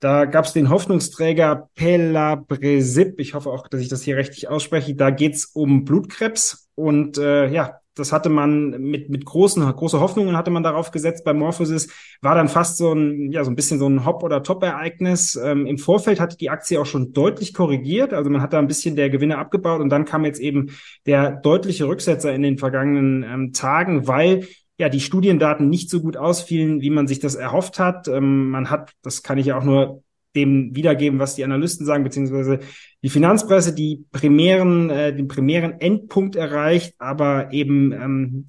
Da 0.01 0.27
gab 0.27 0.45
es 0.45 0.53
den 0.53 0.69
Hoffnungsträger 0.69 1.71
Pelabresib. 1.77 3.19
Ich 3.19 3.33
hoffe 3.33 3.49
auch, 3.49 3.69
dass 3.69 3.81
ich 3.81 3.89
das 3.89 4.03
hier 4.03 4.19
richtig 4.19 4.49
ausspreche. 4.49 4.95
Da 4.95 5.11
geht's 5.11 5.47
um 5.47 5.85
Blutkrebs 5.85 6.69
und 6.75 7.17
äh, 7.17 7.49
ja, 7.49 7.81
das 7.95 8.13
hatte 8.13 8.29
man 8.29 8.71
mit 8.81 9.11
mit 9.11 9.25
großen 9.25 9.63
große 9.63 10.01
Hoffnungen 10.01 10.37
hatte 10.37 10.51
man 10.51 10.63
darauf 10.63 10.91
gesetzt 10.91 11.25
bei 11.25 11.33
Morphosis. 11.33 11.89
War 12.21 12.35
dann 12.35 12.49
fast 12.49 12.79
so 12.79 12.93
ein 12.93 13.31
ja 13.31 13.45
so 13.45 13.51
ein 13.51 13.57
bisschen 13.57 13.79
so 13.79 13.89
ein 13.89 14.05
Hop 14.05 14.23
oder 14.23 14.43
Top 14.43 14.63
Ereignis. 14.63 15.37
Ähm, 15.37 15.67
Im 15.67 15.79
Vorfeld 15.79 16.21
hatte 16.21 16.37
die 16.37 16.51
Aktie 16.51 16.81
auch 16.81 16.87
schon 16.87 17.13
deutlich 17.13 17.55
korrigiert. 17.55 18.13
Also 18.13 18.31
man 18.31 18.41
hat 18.41 18.53
da 18.53 18.59
ein 18.59 18.69
bisschen 18.69 18.97
der 18.97 19.11
Gewinne 19.11 19.39
abgebaut 19.39 19.81
und 19.81 19.91
dann 19.91 20.05
kam 20.05 20.25
jetzt 20.25 20.41
eben 20.41 20.71
der 21.07 21.33
deutliche 21.33 21.87
Rücksetzer 21.87 22.33
in 22.33 22.43
den 22.43 22.59
vergangenen 22.59 23.23
ähm, 23.23 23.53
Tagen, 23.53 24.07
weil 24.07 24.47
ja, 24.79 24.89
die 24.89 25.01
Studiendaten 25.01 25.69
nicht 25.69 25.91
so 25.91 26.01
gut 26.01 26.17
ausfielen, 26.17 26.81
wie 26.81 26.91
man 26.91 27.07
sich 27.07 27.21
das 27.21 27.35
erhofft 27.35 27.79
hat. 27.79 28.09
Ähm, 28.09 28.51
man 28.51 28.71
hat, 28.71 28.93
das 29.03 29.23
kann 29.23 29.39
ich 29.39 29.47
ja 29.47 29.59
auch 29.59 29.65
nur 29.65 30.03
dem 30.35 30.75
wiedergeben, 30.75 31.19
was 31.19 31.35
die 31.35 31.45
Analysten 31.45 31.87
sagen, 31.87 32.05
beziehungsweise 32.05 32.61
die 33.03 33.11
Finanzpresse, 33.11 33.75
die 33.75 34.05
primären, 34.13 34.91
äh, 34.91 35.15
den 35.15 35.29
primären 35.29 35.81
Endpunkt 35.81 36.37
erreicht, 36.37 36.95
aber 36.99 37.53
eben 37.53 37.93
ähm, 37.93 38.47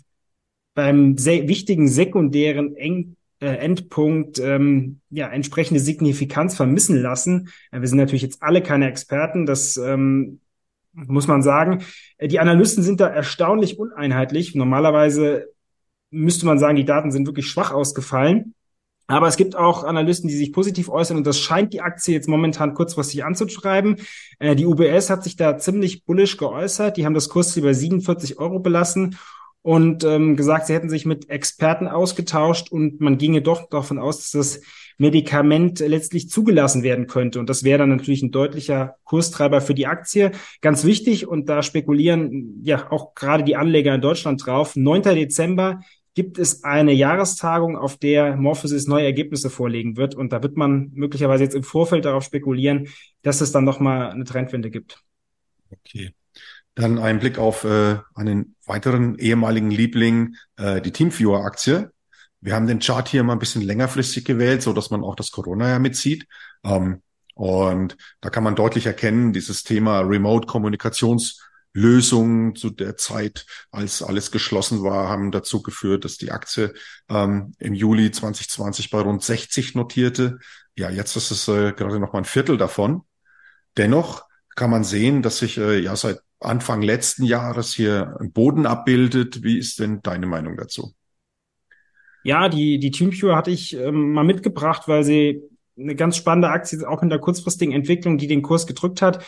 beim 0.73 1.17
sehr 1.17 1.47
wichtigen 1.47 1.87
sekundären 1.87 2.75
Eng 2.75 3.15
äh, 3.43 3.57
Endpunkt 3.57 4.39
ähm, 4.39 5.01
ja 5.09 5.27
entsprechende 5.27 5.81
Signifikanz 5.81 6.55
vermissen 6.55 7.01
lassen. 7.01 7.49
Äh, 7.71 7.81
wir 7.81 7.87
sind 7.87 7.97
natürlich 7.97 8.21
jetzt 8.21 8.41
alle 8.41 8.61
keine 8.61 8.87
Experten, 8.87 9.45
das 9.45 9.75
ähm, 9.77 10.39
muss 10.93 11.27
man 11.27 11.43
sagen. 11.43 11.83
Äh, 12.17 12.29
die 12.29 12.39
Analysten 12.39 12.83
sind 12.83 13.01
da 13.01 13.07
erstaunlich 13.07 13.77
uneinheitlich. 13.77 14.55
Normalerweise 14.55 15.49
müsste 16.09 16.45
man 16.45 16.59
sagen, 16.59 16.77
die 16.77 16.85
Daten 16.85 17.11
sind 17.11 17.27
wirklich 17.27 17.47
schwach 17.47 17.71
ausgefallen. 17.71 18.53
Aber 19.07 19.27
es 19.27 19.37
gibt 19.37 19.55
auch 19.55 19.83
Analysten, 19.83 20.29
die 20.29 20.35
sich 20.35 20.53
positiv 20.53 20.89
äußern 20.89 21.17
und 21.17 21.27
das 21.27 21.39
scheint 21.39 21.73
die 21.73 21.81
Aktie 21.81 22.13
jetzt 22.13 22.29
momentan 22.29 22.73
kurzfristig 22.73 23.23
anzuschreiben. 23.25 23.97
Äh, 24.39 24.55
die 24.55 24.65
UBS 24.65 25.09
hat 25.09 25.23
sich 25.23 25.35
da 25.35 25.57
ziemlich 25.57 26.05
bullisch 26.05 26.37
geäußert. 26.37 26.97
Die 26.97 27.05
haben 27.05 27.13
das 27.13 27.29
Kursziel 27.29 27.63
bei 27.63 27.73
47 27.73 28.39
Euro 28.39 28.59
belassen 28.59 29.17
und 29.61 30.03
ähm, 30.03 30.35
gesagt, 30.35 30.67
sie 30.67 30.73
hätten 30.73 30.89
sich 30.89 31.05
mit 31.05 31.29
Experten 31.29 31.87
ausgetauscht 31.87 32.71
und 32.71 33.01
man 33.01 33.17
ginge 33.17 33.41
doch 33.41 33.69
davon 33.69 33.97
aus, 33.97 34.19
dass 34.19 34.31
das 34.31 34.61
Medikament 34.97 35.79
letztlich 35.79 36.29
zugelassen 36.29 36.83
werden 36.83 37.07
könnte. 37.07 37.39
Und 37.39 37.49
das 37.49 37.63
wäre 37.63 37.79
dann 37.79 37.89
natürlich 37.89 38.21
ein 38.21 38.31
deutlicher 38.31 38.95
Kurstreiber 39.05 39.61
für 39.61 39.73
die 39.73 39.87
Aktie. 39.87 40.31
Ganz 40.61 40.83
wichtig, 40.83 41.27
und 41.27 41.49
da 41.49 41.63
spekulieren 41.63 42.61
ja 42.63 42.91
auch 42.91 43.15
gerade 43.15 43.43
die 43.43 43.55
Anleger 43.55 43.95
in 43.95 44.01
Deutschland 44.01 44.45
drauf, 44.45 44.75
9. 44.75 45.01
Dezember 45.01 45.79
gibt 46.15 46.37
es 46.37 46.63
eine 46.63 46.93
Jahrestagung, 46.93 47.75
auf 47.77 47.97
der 47.97 48.35
Morphosis 48.35 48.87
neue 48.87 49.05
Ergebnisse 49.05 49.49
vorlegen 49.49 49.97
wird. 49.97 50.15
Und 50.15 50.31
da 50.31 50.43
wird 50.43 50.57
man 50.57 50.91
möglicherweise 50.93 51.43
jetzt 51.43 51.55
im 51.55 51.63
Vorfeld 51.63 52.05
darauf 52.05 52.23
spekulieren, 52.23 52.87
dass 53.23 53.41
es 53.41 53.51
dann 53.51 53.63
nochmal 53.63 54.11
eine 54.11 54.23
Trendwende 54.23 54.69
gibt. 54.69 54.99
Okay. 55.71 56.13
Dann 56.75 56.99
ein 56.99 57.19
Blick 57.19 57.37
auf 57.37 57.63
äh, 57.63 57.97
einen 58.15 58.55
weiteren 58.65 59.17
ehemaligen 59.17 59.71
Liebling, 59.71 60.35
äh, 60.57 60.81
die 60.81 60.91
Teamviewer-Aktie. 60.91 61.91
Wir 62.41 62.55
haben 62.55 62.67
den 62.67 62.79
Chart 62.79 63.07
hier 63.07 63.23
mal 63.23 63.33
ein 63.33 63.39
bisschen 63.39 63.61
längerfristig 63.61 64.25
gewählt, 64.25 64.61
so 64.61 64.73
dass 64.73 64.89
man 64.89 65.03
auch 65.03 65.15
das 65.15 65.31
Corona 65.31 65.69
ja 65.69 65.79
mitzieht. 65.79 66.27
Ähm, 66.63 67.01
und 67.35 67.97
da 68.21 68.29
kann 68.29 68.43
man 68.43 68.55
deutlich 68.55 68.85
erkennen, 68.85 69.33
dieses 69.33 69.63
Thema 69.63 70.01
Remote-Kommunikations- 70.01 71.39
Lösungen 71.73 72.55
zu 72.55 72.69
der 72.69 72.97
Zeit, 72.97 73.45
als 73.71 74.01
alles 74.03 74.31
geschlossen 74.31 74.83
war, 74.83 75.09
haben 75.09 75.31
dazu 75.31 75.61
geführt, 75.61 76.05
dass 76.05 76.17
die 76.17 76.31
Aktie 76.31 76.73
ähm, 77.09 77.53
im 77.59 77.73
Juli 77.73 78.11
2020 78.11 78.91
bei 78.91 79.01
rund 79.01 79.23
60 79.23 79.75
notierte. 79.75 80.37
Ja, 80.75 80.89
jetzt 80.89 81.15
ist 81.15 81.31
es 81.31 81.47
äh, 81.47 81.73
gerade 81.73 81.99
noch 81.99 82.13
mal 82.13 82.19
ein 82.19 82.25
Viertel 82.25 82.57
davon. 82.57 83.01
Dennoch 83.77 84.25
kann 84.55 84.69
man 84.69 84.83
sehen, 84.83 85.23
dass 85.23 85.39
sich 85.39 85.57
äh, 85.57 85.79
ja 85.79 85.95
seit 85.95 86.19
Anfang 86.39 86.81
letzten 86.81 87.23
Jahres 87.23 87.73
hier 87.73 88.17
ein 88.19 88.31
Boden 88.31 88.65
abbildet. 88.65 89.43
Wie 89.43 89.57
ist 89.57 89.79
denn 89.79 90.01
deine 90.01 90.27
Meinung 90.27 90.57
dazu? 90.57 90.93
Ja, 92.23 92.49
die, 92.49 92.79
die 92.79 92.91
TeamViewer 92.91 93.35
hatte 93.35 93.51
ich 93.51 93.75
ähm, 93.75 94.13
mal 94.13 94.23
mitgebracht, 94.23 94.87
weil 94.87 95.03
sie 95.03 95.41
eine 95.77 95.95
ganz 95.95 96.17
spannende 96.17 96.49
Aktie 96.49 96.87
auch 96.87 97.01
in 97.01 97.09
der 97.09 97.19
kurzfristigen 97.19 97.73
Entwicklung, 97.73 98.17
die 98.17 98.27
den 98.27 98.43
Kurs 98.43 98.67
gedrückt 98.67 99.01
hat. 99.01 99.25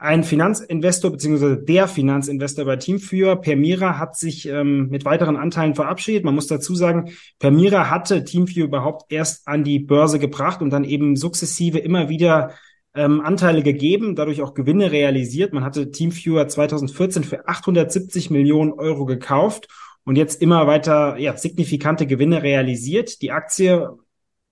Ein 0.00 0.22
Finanzinvestor 0.22 1.10
beziehungsweise 1.10 1.56
der 1.56 1.88
Finanzinvestor 1.88 2.64
bei 2.64 2.76
Teamführer, 2.76 3.34
Permira, 3.34 3.98
hat 3.98 4.16
sich 4.16 4.46
ähm, 4.48 4.88
mit 4.90 5.04
weiteren 5.04 5.36
Anteilen 5.36 5.74
verabschiedet. 5.74 6.24
Man 6.24 6.36
muss 6.36 6.46
dazu 6.46 6.76
sagen, 6.76 7.10
Permira 7.40 7.90
hatte 7.90 8.22
Teamviewer 8.22 8.66
überhaupt 8.66 9.10
erst 9.12 9.48
an 9.48 9.64
die 9.64 9.80
Börse 9.80 10.20
gebracht 10.20 10.62
und 10.62 10.70
dann 10.70 10.84
eben 10.84 11.16
sukzessive 11.16 11.78
immer 11.78 12.08
wieder 12.08 12.52
ähm, 12.94 13.20
Anteile 13.20 13.64
gegeben, 13.64 14.14
dadurch 14.14 14.40
auch 14.40 14.54
Gewinne 14.54 14.92
realisiert. 14.92 15.52
Man 15.52 15.64
hatte 15.64 15.90
Teamviewer 15.90 16.46
2014 16.46 17.24
für 17.24 17.48
870 17.48 18.30
Millionen 18.30 18.72
Euro 18.72 19.04
gekauft 19.04 19.66
und 20.04 20.14
jetzt 20.14 20.40
immer 20.40 20.68
weiter 20.68 21.16
ja, 21.18 21.36
signifikante 21.36 22.06
Gewinne 22.06 22.44
realisiert. 22.44 23.20
Die 23.20 23.32
Aktie, 23.32 23.88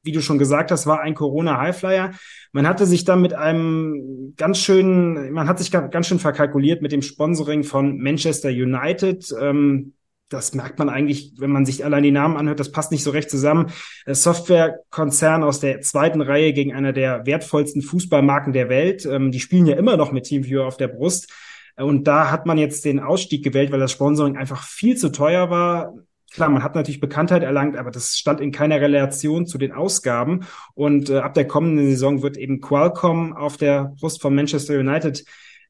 wie 0.07 0.13
du 0.13 0.23
schon 0.23 0.39
gesagt 0.39 0.71
hast, 0.71 0.87
war 0.87 1.01
ein 1.01 1.15
Corona-Highflyer. 1.15 2.13
Man 2.53 2.67
hatte 2.67 2.87
sich 2.87 3.05
dann 3.05 3.21
mit 3.21 3.35
einem 3.35 4.35
ganz 4.37 4.59
schönen, 4.59 5.33
man 5.33 5.49
hat 5.49 5.59
sich 5.59 5.71
ganz 5.71 6.07
schön 6.07 6.19
verkalkuliert 6.19 6.81
mit 6.81 6.93
dem 6.93 7.03
Sponsoring 7.03 7.65
von 7.65 7.99
Manchester 7.99 8.49
United. 8.49 9.35
Ähm, 9.39 9.93
das 10.29 10.55
merkt 10.55 10.79
man 10.79 10.89
eigentlich, 10.89 11.35
wenn 11.39 11.51
man 11.51 11.67
sich 11.67 11.85
allein 11.85 12.03
die 12.03 12.11
Namen 12.11 12.37
anhört, 12.37 12.59
das 12.59 12.73
passt 12.73 12.91
nicht 12.91 13.05
so 13.05 13.11
recht 13.11 13.31
zusammen. 13.31 13.67
Softwarekonzern 14.07 15.45
aus 15.45 15.61
der 15.61 15.83
zweiten 15.83 16.21
Reihe 16.21 16.53
gegen 16.53 16.75
einer 16.75 16.93
der 16.93 17.27
wertvollsten 17.27 17.83
Fußballmarken 17.83 18.53
der 18.53 18.69
Welt. 18.69 19.07
Ähm, 19.07 19.31
die 19.31 19.41
spielen 19.41 19.67
ja 19.67 19.77
immer 19.77 19.97
noch 19.97 20.13
mit 20.13 20.25
Teamviewer 20.25 20.67
auf 20.67 20.77
der 20.77 20.89
Brust. 20.89 21.33
Und 21.77 22.09
da 22.09 22.31
hat 22.31 22.47
man 22.47 22.59
jetzt 22.59 22.85
den 22.85 23.01
Ausstieg 23.01 23.45
gewählt, 23.45 23.71
weil 23.71 23.81
das 23.81 23.93
Sponsoring 23.93 24.37
einfach 24.37 24.63
viel 24.63 24.97
zu 24.97 25.11
teuer 25.11 25.51
war. 25.51 25.95
Klar, 26.37 26.51
man 26.51 26.63
hat 26.63 26.75
natürlich 26.75 27.01
Bekanntheit 27.01 27.43
erlangt, 27.43 27.79
aber 27.79 27.91
das 27.91 28.19
stand 28.19 28.43
in 28.43 28.53
keiner 28.53 28.79
Relation 28.79 29.47
zu 29.47 29.57
den 29.57 29.73
Ausgaben. 29.73 30.45
Und 30.75 31.09
äh, 31.09 31.17
ab 31.17 31.33
der 31.33 31.47
kommenden 31.47 31.87
Saison 31.87 32.21
wird 32.21 32.37
eben 32.37 32.61
Qualcomm 32.61 33.33
auf 33.35 33.57
der 33.57 33.95
Brust 33.99 34.21
von 34.21 34.35
Manchester 34.35 34.79
United 34.79 35.25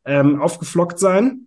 ähm, 0.04 0.42
aufgeflockt 0.42 0.99
sein. 0.99 1.46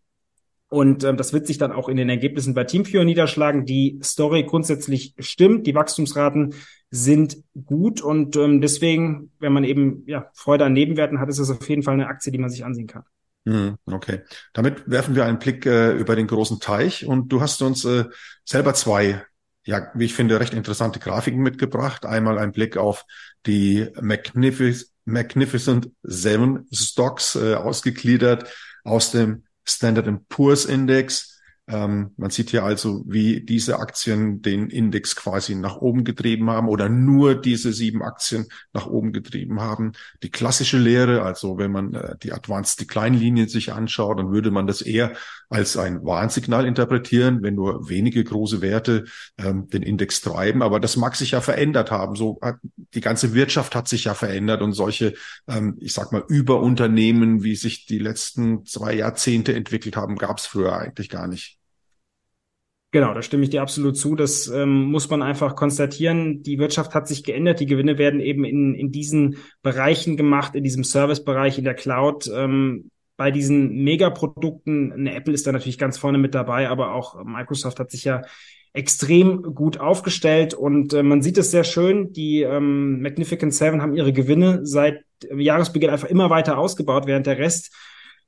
Und 0.69 1.03
ähm, 1.03 1.17
das 1.17 1.33
wird 1.33 1.47
sich 1.47 1.57
dann 1.57 1.73
auch 1.73 1.89
in 1.89 1.97
den 1.97 2.07
Ergebnissen 2.07 2.53
bei 2.53 2.63
Teamviewer 2.63 3.03
niederschlagen. 3.03 3.65
Die 3.65 3.99
Story 4.01 4.45
grundsätzlich 4.45 5.15
stimmt, 5.19 5.67
die 5.67 5.75
Wachstumsraten 5.75 6.53
sind 6.89 7.43
gut 7.65 7.99
und 7.99 8.37
ähm, 8.37 8.61
deswegen, 8.61 9.33
wenn 9.39 9.51
man 9.51 9.65
eben 9.65 10.03
ja 10.07 10.29
Freude 10.33 10.63
an 10.63 10.71
Nebenwerten 10.71 11.19
hat, 11.19 11.27
ist 11.27 11.39
das 11.39 11.51
auf 11.51 11.67
jeden 11.67 11.83
Fall 11.83 11.95
eine 11.95 12.07
Aktie, 12.07 12.31
die 12.31 12.37
man 12.37 12.49
sich 12.49 12.63
ansehen 12.63 12.87
kann. 12.87 13.03
Hm, 13.49 13.77
okay, 13.87 14.21
damit 14.53 14.83
werfen 14.85 15.15
wir 15.15 15.25
einen 15.25 15.39
Blick 15.39 15.65
äh, 15.65 15.93
über 15.93 16.15
den 16.15 16.27
großen 16.27 16.59
Teich 16.59 17.07
und 17.07 17.29
du 17.29 17.41
hast 17.41 17.63
uns 17.63 17.83
äh, 17.83 18.05
selber 18.45 18.75
zwei, 18.75 19.25
ja, 19.63 19.87
wie 19.95 20.05
ich 20.05 20.13
finde, 20.13 20.39
recht 20.39 20.53
interessante 20.53 20.99
Grafiken 20.99 21.41
mitgebracht. 21.41 22.05
Einmal 22.05 22.37
ein 22.37 22.51
Blick 22.51 22.77
auf 22.77 23.05
die 23.47 23.87
Magnific 23.99 24.85
Magnificent 25.05 25.89
Seven 26.03 26.67
Stocks 26.71 27.35
äh, 27.35 27.55
ausgegliedert 27.55 28.47
aus 28.83 29.09
dem 29.09 29.45
Standard 29.65 30.29
Poor's 30.29 30.65
Index 30.65 31.38
ähm, 31.69 32.11
man 32.17 32.31
sieht 32.31 32.49
hier 32.49 32.63
also, 32.63 33.03
wie 33.05 33.41
diese 33.41 33.79
Aktien 33.79 34.41
den 34.41 34.71
Index 34.71 35.15
quasi 35.15 35.53
nach 35.53 35.77
oben 35.77 36.03
getrieben 36.03 36.49
haben 36.49 36.67
oder 36.67 36.89
nur 36.89 37.35
diese 37.35 37.73
sieben 37.73 38.01
Aktien 38.01 38.47
nach 38.73 38.87
oben 38.87 39.13
getrieben 39.13 39.61
haben. 39.61 39.91
Die 40.23 40.31
klassische 40.31 40.79
Lehre, 40.79 41.21
also 41.21 41.59
wenn 41.59 41.71
man 41.71 41.93
äh, 41.93 42.15
die 42.23 42.33
Advanced 42.33 42.79
Decline 42.79 43.15
Linie 43.15 43.47
sich 43.47 43.71
anschaut, 43.71 44.17
dann 44.17 44.31
würde 44.31 44.49
man 44.49 44.65
das 44.65 44.81
eher 44.81 45.13
als 45.49 45.77
ein 45.77 46.03
Warnsignal 46.03 46.65
interpretieren, 46.65 47.43
wenn 47.43 47.55
nur 47.55 47.87
wenige 47.87 48.23
große 48.23 48.61
Werte 48.61 49.05
ähm, 49.37 49.67
den 49.69 49.83
Index 49.83 50.21
treiben. 50.21 50.63
Aber 50.63 50.79
das 50.79 50.97
mag 50.97 51.15
sich 51.15 51.31
ja 51.31 51.41
verändert 51.41 51.91
haben. 51.91 52.15
So 52.15 52.39
hat, 52.41 52.57
die 52.95 53.01
ganze 53.01 53.35
Wirtschaft 53.35 53.75
hat 53.75 53.87
sich 53.87 54.05
ja 54.05 54.15
verändert 54.15 54.63
und 54.63 54.73
solche, 54.73 55.13
ähm, 55.47 55.77
ich 55.79 55.93
sag 55.93 56.11
mal, 56.11 56.23
Überunternehmen, 56.27 57.43
wie 57.43 57.55
sich 57.55 57.85
die 57.85 57.99
letzten 57.99 58.65
zwei 58.65 58.95
Jahrzehnte 58.95 59.53
entwickelt 59.53 59.95
haben, 59.95 60.15
gab 60.15 60.39
es 60.39 60.47
früher 60.47 60.75
eigentlich 60.75 61.09
gar 61.09 61.27
nicht. 61.27 61.58
Genau, 62.91 63.13
da 63.13 63.21
stimme 63.21 63.43
ich 63.43 63.51
dir 63.51 63.61
absolut 63.61 63.97
zu. 63.97 64.15
Das 64.15 64.47
ähm, 64.47 64.85
muss 64.85 65.09
man 65.09 65.21
einfach 65.21 65.55
konstatieren. 65.55 66.41
Die 66.41 66.57
Wirtschaft 66.57 66.95
hat 66.95 67.07
sich 67.07 67.23
geändert. 67.23 67.59
Die 67.59 67.67
Gewinne 67.67 67.99
werden 67.99 68.19
eben 68.19 68.43
in, 68.43 68.73
in 68.73 68.91
diesen 68.91 69.37
Bereichen 69.61 70.17
gemacht, 70.17 70.55
in 70.55 70.63
diesem 70.63 70.83
Servicebereich, 70.83 71.59
in 71.59 71.65
der 71.65 71.75
Cloud. 71.75 72.29
Ähm, 72.33 72.89
bei 73.15 73.29
diesen 73.29 73.83
Megaprodukten, 73.83 74.91
eine 74.91 75.13
Apple 75.13 75.33
ist 75.33 75.45
da 75.45 75.51
natürlich 75.51 75.77
ganz 75.77 75.97
vorne 75.97 76.17
mit 76.17 76.33
dabei, 76.33 76.69
aber 76.69 76.93
auch 76.93 77.23
Microsoft 77.23 77.79
hat 77.79 77.91
sich 77.91 78.05
ja 78.05 78.23
extrem 78.73 79.41
gut 79.43 79.79
aufgestellt 79.79 80.53
und 80.53 80.93
äh, 80.93 81.03
man 81.03 81.21
sieht 81.21 81.37
es 81.37 81.51
sehr 81.51 81.63
schön. 81.65 82.13
Die 82.13 82.41
ähm, 82.41 83.01
Magnificent 83.01 83.53
Seven 83.53 83.81
haben 83.81 83.93
ihre 83.93 84.13
Gewinne 84.13 84.61
seit 84.63 85.03
Jahresbeginn 85.35 85.89
einfach 85.89 86.07
immer 86.07 86.29
weiter 86.29 86.57
ausgebaut, 86.57 87.07
während 87.07 87.27
der 87.27 87.37
Rest 87.37 87.75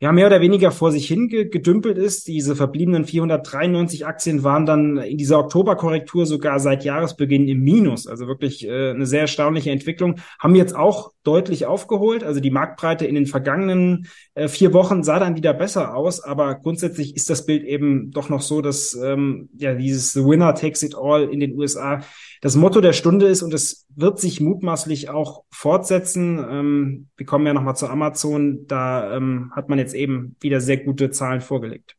ja 0.02 0.12
mehr 0.12 0.26
oder 0.26 0.42
weniger 0.42 0.72
vor 0.72 0.92
sich 0.92 1.08
hingedümpelt 1.08 1.96
ist. 1.96 2.28
Diese 2.28 2.56
verbliebenen 2.56 3.06
493 3.06 4.08
Aktien 4.08 4.44
waren 4.44 4.66
dann 4.66 4.98
in 4.98 5.18
dieser 5.18 5.38
Oktoberkorrektur 5.38 6.26
sogar 6.26 6.60
seit 6.60 6.84
Jahresbeginn 6.84 7.48
im 7.48 7.60
Minus. 7.62 8.08
Also 8.08 8.26
wirklich 8.26 8.68
äh, 8.68 8.90
eine 8.90 9.06
sehr 9.06 9.22
erstaunliche 9.22 9.70
Entwicklung. 9.70 10.16
Haben 10.40 10.56
jetzt 10.56 10.76
auch 10.76 11.12
deutlich 11.24 11.68
aufgeholt. 11.68 12.24
Also 12.24 12.40
die 12.40 12.50
Marktbreite 12.50 13.06
in 13.06 13.14
den 13.14 13.28
vergangenen 13.28 14.08
äh, 14.34 14.48
vier 14.48 14.74
Wochen 14.74 15.04
sah 15.04 15.20
dann 15.20 15.36
wieder 15.36 15.54
besser 15.54 15.96
aus. 15.96 16.20
Aber 16.20 16.56
grundsätzlich 16.56 17.16
ist 17.16 17.30
das 17.30 17.46
Bild 17.46 17.64
eben 17.64 18.10
doch 18.10 18.28
noch 18.28 18.42
so, 18.42 18.62
dass 18.62 18.96
ähm, 18.96 19.50
ja 19.56 19.76
dieses 19.76 20.14
The 20.14 20.26
Winner 20.26 20.56
takes 20.56 20.82
it 20.82 20.96
all 20.96 21.30
in 21.30 21.40
den 21.40 21.56
USA 21.56 22.02
das 22.42 22.56
Motto 22.56 22.82
der 22.82 22.94
Stunde 22.94 23.28
ist 23.28 23.44
und 23.44 23.54
es 23.54 23.86
wird 23.96 24.20
sich 24.20 24.42
mutmaßlich 24.42 25.10
auch 25.10 25.44
fortsetzen. 25.52 26.40
Ähm, 26.40 27.08
wir 27.18 27.26
kommen 27.26 27.46
ja 27.46 27.54
nochmal 27.54 27.76
zu 27.76 27.88
Amazon. 27.88 28.68
Da 28.68 29.16
ähm, 29.16 29.52
hat 29.56 29.70
man 29.70 29.80
jetzt 29.80 29.94
eben 29.94 30.36
wieder 30.40 30.62
sehr 30.62 30.78
gute 30.78 31.12
Zahlen 31.12 31.42
vorgelegt. 31.42 31.96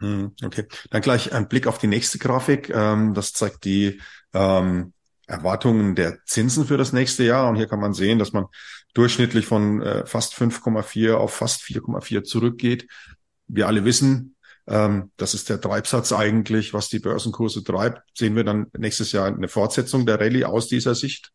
Hm, 0.00 0.32
okay, 0.44 0.64
dann 0.90 1.02
gleich 1.02 1.32
ein 1.32 1.48
Blick 1.48 1.66
auf 1.66 1.78
die 1.78 1.86
nächste 1.86 2.18
Grafik. 2.18 2.70
Ähm, 2.70 3.14
das 3.14 3.32
zeigt 3.32 3.64
die 3.64 4.00
ähm, 4.34 4.92
Erwartungen 5.26 5.94
der 5.94 6.18
Zinsen 6.24 6.66
für 6.66 6.76
das 6.76 6.92
nächste 6.92 7.24
Jahr. 7.24 7.48
Und 7.48 7.56
hier 7.56 7.66
kann 7.66 7.80
man 7.80 7.94
sehen, 7.94 8.18
dass 8.18 8.32
man 8.32 8.46
durchschnittlich 8.94 9.46
von 9.46 9.82
äh, 9.82 10.06
fast 10.06 10.34
5,4 10.34 11.14
auf 11.14 11.34
fast 11.34 11.62
4,4 11.62 12.22
zurückgeht. 12.22 12.86
Wir 13.48 13.66
alle 13.66 13.84
wissen, 13.84 14.35
ähm, 14.68 15.10
das 15.16 15.34
ist 15.34 15.48
der 15.48 15.60
Treibsatz 15.60 16.12
eigentlich, 16.12 16.74
was 16.74 16.88
die 16.88 16.98
Börsenkurse 16.98 17.62
treibt. 17.62 18.02
Sehen 18.14 18.34
wir 18.34 18.44
dann 18.44 18.66
nächstes 18.76 19.12
Jahr 19.12 19.26
eine 19.26 19.48
Fortsetzung 19.48 20.06
der 20.06 20.20
Rallye 20.20 20.44
aus 20.44 20.68
dieser 20.68 20.94
Sicht? 20.94 21.32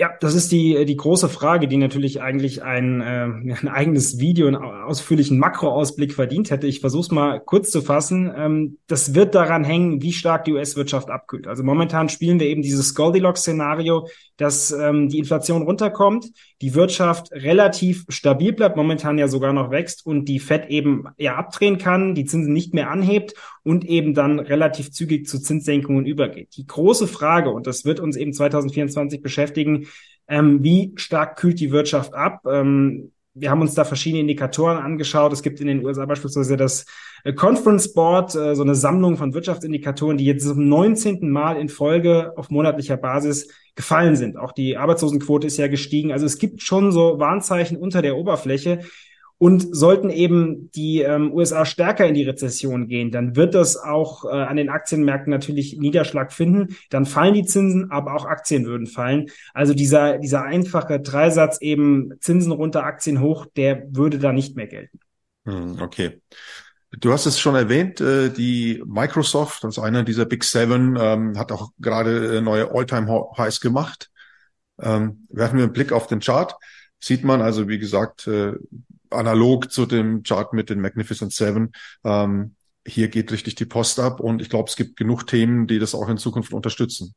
Ja, 0.00 0.12
das 0.20 0.36
ist 0.36 0.52
die, 0.52 0.84
die 0.84 0.96
große 0.96 1.28
Frage, 1.28 1.66
die 1.66 1.76
natürlich 1.76 2.22
eigentlich 2.22 2.62
ein, 2.62 3.00
äh, 3.00 3.54
ein 3.60 3.68
eigenes 3.68 4.20
Video, 4.20 4.46
einen 4.46 4.54
ausführlichen 4.54 5.40
Makroausblick 5.40 6.14
verdient 6.14 6.52
hätte. 6.52 6.68
Ich 6.68 6.78
versuche 6.78 7.02
es 7.02 7.10
mal 7.10 7.40
kurz 7.40 7.72
zu 7.72 7.82
fassen. 7.82 8.32
Ähm, 8.36 8.78
das 8.86 9.14
wird 9.16 9.34
daran 9.34 9.64
hängen, 9.64 10.00
wie 10.00 10.12
stark 10.12 10.44
die 10.44 10.52
US-Wirtschaft 10.52 11.10
abkühlt. 11.10 11.48
Also 11.48 11.64
momentan 11.64 12.08
spielen 12.08 12.38
wir 12.38 12.46
eben 12.46 12.62
dieses 12.62 12.94
Goldilocks-Szenario, 12.94 14.06
dass 14.38 14.70
ähm, 14.70 15.08
die 15.08 15.18
Inflation 15.18 15.62
runterkommt, 15.62 16.30
die 16.62 16.74
Wirtschaft 16.74 17.30
relativ 17.32 18.04
stabil 18.08 18.52
bleibt, 18.52 18.76
momentan 18.76 19.18
ja 19.18 19.28
sogar 19.28 19.52
noch 19.52 19.70
wächst 19.70 20.06
und 20.06 20.24
die 20.24 20.38
Fed 20.38 20.70
eben 20.70 21.04
ja 21.18 21.36
abdrehen 21.36 21.76
kann, 21.76 22.14
die 22.14 22.24
Zinsen 22.24 22.52
nicht 22.52 22.72
mehr 22.72 22.90
anhebt 22.90 23.34
und 23.64 23.84
eben 23.84 24.14
dann 24.14 24.38
relativ 24.38 24.92
zügig 24.92 25.28
zu 25.28 25.40
Zinssenkungen 25.40 26.06
übergeht. 26.06 26.56
Die 26.56 26.66
große 26.66 27.08
Frage, 27.08 27.50
und 27.50 27.66
das 27.66 27.84
wird 27.84 28.00
uns 28.00 28.16
eben 28.16 28.32
2024 28.32 29.20
beschäftigen, 29.20 29.88
ähm, 30.28 30.62
wie 30.62 30.92
stark 30.96 31.36
kühlt 31.36 31.58
die 31.58 31.72
Wirtschaft 31.72 32.14
ab? 32.14 32.40
Ähm, 32.46 33.12
wir 33.40 33.50
haben 33.50 33.60
uns 33.60 33.74
da 33.74 33.84
verschiedene 33.84 34.20
Indikatoren 34.20 34.78
angeschaut. 34.78 35.32
Es 35.32 35.42
gibt 35.42 35.60
in 35.60 35.66
den 35.66 35.84
USA 35.84 36.06
beispielsweise 36.06 36.56
das 36.56 36.86
äh, 37.24 37.32
Conference 37.32 37.92
Board, 37.92 38.34
äh, 38.34 38.54
so 38.54 38.62
eine 38.62 38.74
Sammlung 38.74 39.16
von 39.16 39.34
Wirtschaftsindikatoren, 39.34 40.16
die 40.16 40.24
jetzt 40.24 40.46
zum 40.46 40.68
19. 40.68 41.30
Mal 41.30 41.56
in 41.56 41.68
Folge 41.68 42.32
auf 42.36 42.50
monatlicher 42.50 42.96
Basis 42.96 43.48
gefallen 43.78 44.16
sind. 44.16 44.36
Auch 44.36 44.50
die 44.50 44.76
Arbeitslosenquote 44.76 45.46
ist 45.46 45.56
ja 45.56 45.68
gestiegen. 45.68 46.10
Also 46.10 46.26
es 46.26 46.38
gibt 46.38 46.62
schon 46.62 46.90
so 46.90 47.20
Warnzeichen 47.20 47.76
unter 47.76 48.02
der 48.02 48.16
Oberfläche. 48.16 48.80
Und 49.40 49.68
sollten 49.70 50.10
eben 50.10 50.68
die 50.72 51.00
ähm, 51.02 51.32
USA 51.32 51.64
stärker 51.64 52.04
in 52.08 52.14
die 52.14 52.24
Rezession 52.24 52.88
gehen, 52.88 53.12
dann 53.12 53.36
wird 53.36 53.54
das 53.54 53.76
auch 53.76 54.24
äh, 54.24 54.30
an 54.30 54.56
den 54.56 54.68
Aktienmärkten 54.68 55.30
natürlich 55.30 55.78
Niederschlag 55.78 56.32
finden. 56.32 56.74
Dann 56.90 57.06
fallen 57.06 57.34
die 57.34 57.44
Zinsen, 57.44 57.92
aber 57.92 58.16
auch 58.16 58.24
Aktien 58.24 58.66
würden 58.66 58.88
fallen. 58.88 59.26
Also 59.54 59.74
dieser, 59.74 60.18
dieser 60.18 60.42
einfache 60.42 60.98
Dreisatz 60.98 61.60
eben 61.60 62.14
Zinsen 62.18 62.50
runter, 62.50 62.82
Aktien 62.82 63.20
hoch, 63.20 63.46
der 63.54 63.86
würde 63.90 64.18
da 64.18 64.32
nicht 64.32 64.56
mehr 64.56 64.66
gelten. 64.66 64.98
Hm, 65.44 65.80
okay. 65.80 66.20
Du 66.90 67.12
hast 67.12 67.26
es 67.26 67.38
schon 67.38 67.54
erwähnt, 67.54 68.00
äh, 68.00 68.30
die 68.30 68.82
Microsoft, 68.86 69.62
das 69.62 69.76
ist 69.76 69.82
einer 69.82 70.04
dieser 70.04 70.24
Big 70.24 70.42
Seven, 70.42 70.96
ähm, 70.98 71.38
hat 71.38 71.52
auch 71.52 71.70
gerade 71.78 72.38
äh, 72.38 72.40
neue 72.40 72.70
All-Time-Highs 72.70 73.60
gemacht. 73.60 74.10
Ähm, 74.80 75.26
werfen 75.28 75.58
wir 75.58 75.64
einen 75.64 75.72
Blick 75.72 75.92
auf 75.92 76.06
den 76.06 76.20
Chart, 76.20 76.54
sieht 76.98 77.24
man 77.24 77.42
also, 77.42 77.68
wie 77.68 77.78
gesagt, 77.78 78.26
äh, 78.26 78.54
analog 79.10 79.70
zu 79.70 79.84
dem 79.86 80.22
Chart 80.22 80.52
mit 80.52 80.70
den 80.70 80.80
Magnificent 80.80 81.32
Seven, 81.32 81.72
ähm, 82.04 82.54
hier 82.86 83.08
geht 83.08 83.30
richtig 83.32 83.54
die 83.54 83.66
Post 83.66 84.00
ab 84.00 84.20
und 84.20 84.40
ich 84.40 84.48
glaube, 84.48 84.70
es 84.70 84.76
gibt 84.76 84.96
genug 84.96 85.26
Themen, 85.26 85.66
die 85.66 85.78
das 85.78 85.94
auch 85.94 86.08
in 86.08 86.16
Zukunft 86.16 86.54
unterstützen. 86.54 87.14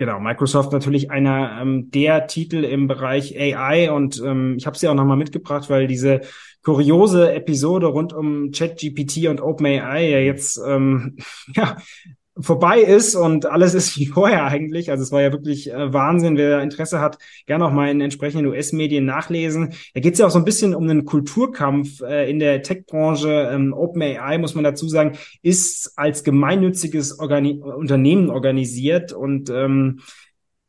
Genau, 0.00 0.20
Microsoft 0.20 0.72
natürlich 0.72 1.10
einer 1.10 1.60
ähm, 1.60 1.90
der 1.90 2.28
Titel 2.28 2.62
im 2.62 2.86
Bereich 2.86 3.36
AI 3.36 3.90
und 3.90 4.22
ähm, 4.24 4.54
ich 4.56 4.64
habe 4.66 4.78
sie 4.78 4.86
auch 4.86 4.94
nochmal 4.94 5.16
mitgebracht, 5.16 5.68
weil 5.70 5.88
diese 5.88 6.20
kuriose 6.62 7.32
Episode 7.32 7.86
rund 7.86 8.12
um 8.12 8.52
ChatGPT 8.52 9.26
und 9.26 9.40
OpenAI 9.40 10.08
ja 10.08 10.18
jetzt 10.20 10.60
ähm, 10.64 11.16
ja 11.56 11.78
vorbei 12.40 12.80
ist 12.80 13.14
und 13.14 13.46
alles 13.46 13.74
ist 13.74 13.96
wie 13.98 14.06
vorher 14.06 14.44
eigentlich. 14.44 14.90
Also 14.90 15.02
es 15.02 15.12
war 15.12 15.22
ja 15.22 15.32
wirklich 15.32 15.72
äh, 15.72 15.92
Wahnsinn. 15.92 16.36
Wer 16.36 16.62
Interesse 16.62 17.00
hat, 17.00 17.18
gerne 17.46 17.66
auch 17.66 17.72
mal 17.72 17.90
in 17.90 18.00
entsprechenden 18.00 18.46
US-Medien 18.46 19.04
nachlesen. 19.04 19.74
Da 19.94 20.00
geht 20.00 20.14
es 20.14 20.18
ja 20.18 20.26
auch 20.26 20.30
so 20.30 20.38
ein 20.38 20.44
bisschen 20.44 20.74
um 20.74 20.84
einen 20.84 21.04
Kulturkampf 21.04 22.00
äh, 22.00 22.30
in 22.30 22.38
der 22.38 22.62
Tech-Branche. 22.62 23.50
Ähm, 23.52 23.72
OpenAI, 23.72 24.38
muss 24.38 24.54
man 24.54 24.64
dazu 24.64 24.88
sagen, 24.88 25.18
ist 25.42 25.92
als 25.96 26.24
gemeinnütziges 26.24 27.18
Organi 27.18 27.60
Unternehmen 27.60 28.30
organisiert 28.30 29.12
und 29.12 29.50
ähm, 29.50 30.00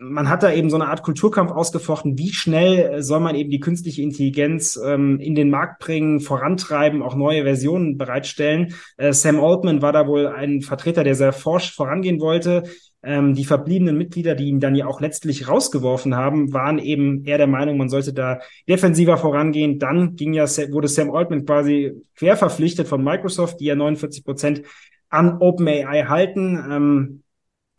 man 0.02 0.30
hat 0.30 0.44
da 0.44 0.52
eben 0.54 0.70
so 0.70 0.78
eine 0.78 0.88
Art 0.88 1.04
Kulturkampf 1.04 1.52
ausgefochten. 1.52 2.18
Wie 2.18 2.32
schnell 2.32 3.04
soll 3.04 3.20
man 3.20 3.36
eben 3.36 3.50
die 3.50 3.60
künstliche 3.60 4.02
Intelligenz 4.02 4.80
ähm, 4.84 5.20
in 5.20 5.36
den 5.36 5.50
Markt 5.50 5.80
bringen, 5.80 6.22
vorantreiben, 6.22 7.04
auch 7.04 7.16
neue 7.16 7.44
Versionen 7.44 7.98
bereitstellen? 7.98 8.74
Äh, 8.96 9.12
Sam 9.12 9.42
Altman 9.42 9.82
war 9.82 9.92
da 9.92 10.08
wohl 10.08 10.28
ein 10.28 10.62
Vertreter, 10.62 11.04
der 11.04 11.16
sehr 11.16 11.34
forsch 11.34 11.76
vorangehen 11.76 12.22
wollte. 12.22 12.64
Ähm, 13.04 13.34
die 13.34 13.44
verbliebenen 13.44 13.98
Mitglieder, 13.98 14.36
die 14.36 14.46
ihn 14.46 14.62
dann 14.62 14.76
ja 14.76 14.88
auch 14.88 15.02
letztlich 15.02 15.50
rausgeworfen 15.50 16.16
haben, 16.16 16.54
waren 16.54 16.80
eben 16.80 17.26
eher 17.26 17.38
der 17.38 17.48
Meinung, 17.48 17.78
man 17.78 17.90
sollte 17.90 18.14
da 18.14 18.40
defensiver 18.70 19.18
vorangehen. 19.18 19.80
Dann 19.80 20.16
ging 20.16 20.34
ja, 20.34 20.46
wurde 20.72 20.88
Sam 20.88 21.12
Altman 21.12 21.46
quasi 21.46 21.92
quer 22.16 22.38
verpflichtet 22.38 22.88
von 22.88 23.04
Microsoft, 23.04 23.60
die 23.60 23.66
ja 23.66 23.76
49 23.76 24.24
Prozent 24.24 24.62
an 25.10 25.40
OpenAI 25.40 26.06
halten. 26.06 26.58
Ähm, 26.72 27.24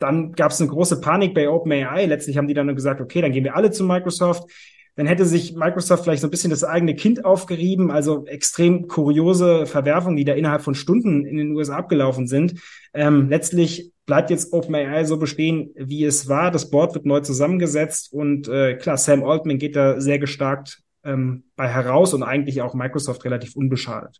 dann 0.01 0.33
gab 0.33 0.51
es 0.51 0.59
eine 0.59 0.69
große 0.69 0.99
Panik 0.99 1.33
bei 1.33 1.49
OpenAI. 1.49 2.05
Letztlich 2.05 2.37
haben 2.37 2.47
die 2.47 2.53
dann 2.53 2.75
gesagt, 2.75 3.01
okay, 3.01 3.21
dann 3.21 3.31
gehen 3.31 3.43
wir 3.43 3.55
alle 3.55 3.71
zu 3.71 3.83
Microsoft. 3.83 4.49
Dann 4.95 5.05
hätte 5.05 5.25
sich 5.25 5.55
Microsoft 5.55 6.03
vielleicht 6.03 6.21
so 6.21 6.27
ein 6.27 6.31
bisschen 6.31 6.49
das 6.49 6.63
eigene 6.63 6.95
Kind 6.95 7.23
aufgerieben, 7.23 7.91
also 7.91 8.25
extrem 8.25 8.87
kuriose 8.87 9.65
Verwerfungen, 9.65 10.17
die 10.17 10.25
da 10.25 10.33
innerhalb 10.33 10.63
von 10.63 10.75
Stunden 10.75 11.25
in 11.25 11.37
den 11.37 11.55
USA 11.55 11.77
abgelaufen 11.77 12.27
sind. 12.27 12.59
Ähm, 12.93 13.29
letztlich 13.29 13.93
bleibt 14.05 14.29
jetzt 14.31 14.51
OpenAI 14.51 15.05
so 15.05 15.17
bestehen, 15.17 15.71
wie 15.75 16.03
es 16.03 16.27
war. 16.27 16.51
Das 16.51 16.69
Board 16.69 16.93
wird 16.93 17.05
neu 17.05 17.21
zusammengesetzt 17.21 18.11
und 18.11 18.49
äh, 18.49 18.75
klar, 18.75 18.97
Sam 18.97 19.23
Altman 19.23 19.59
geht 19.59 19.75
da 19.75 20.01
sehr 20.01 20.19
gestarkt 20.19 20.81
ähm, 21.03 21.45
bei 21.55 21.69
heraus 21.69 22.13
und 22.13 22.23
eigentlich 22.23 22.61
auch 22.61 22.73
Microsoft 22.73 23.23
relativ 23.23 23.55
unbeschadet. 23.55 24.19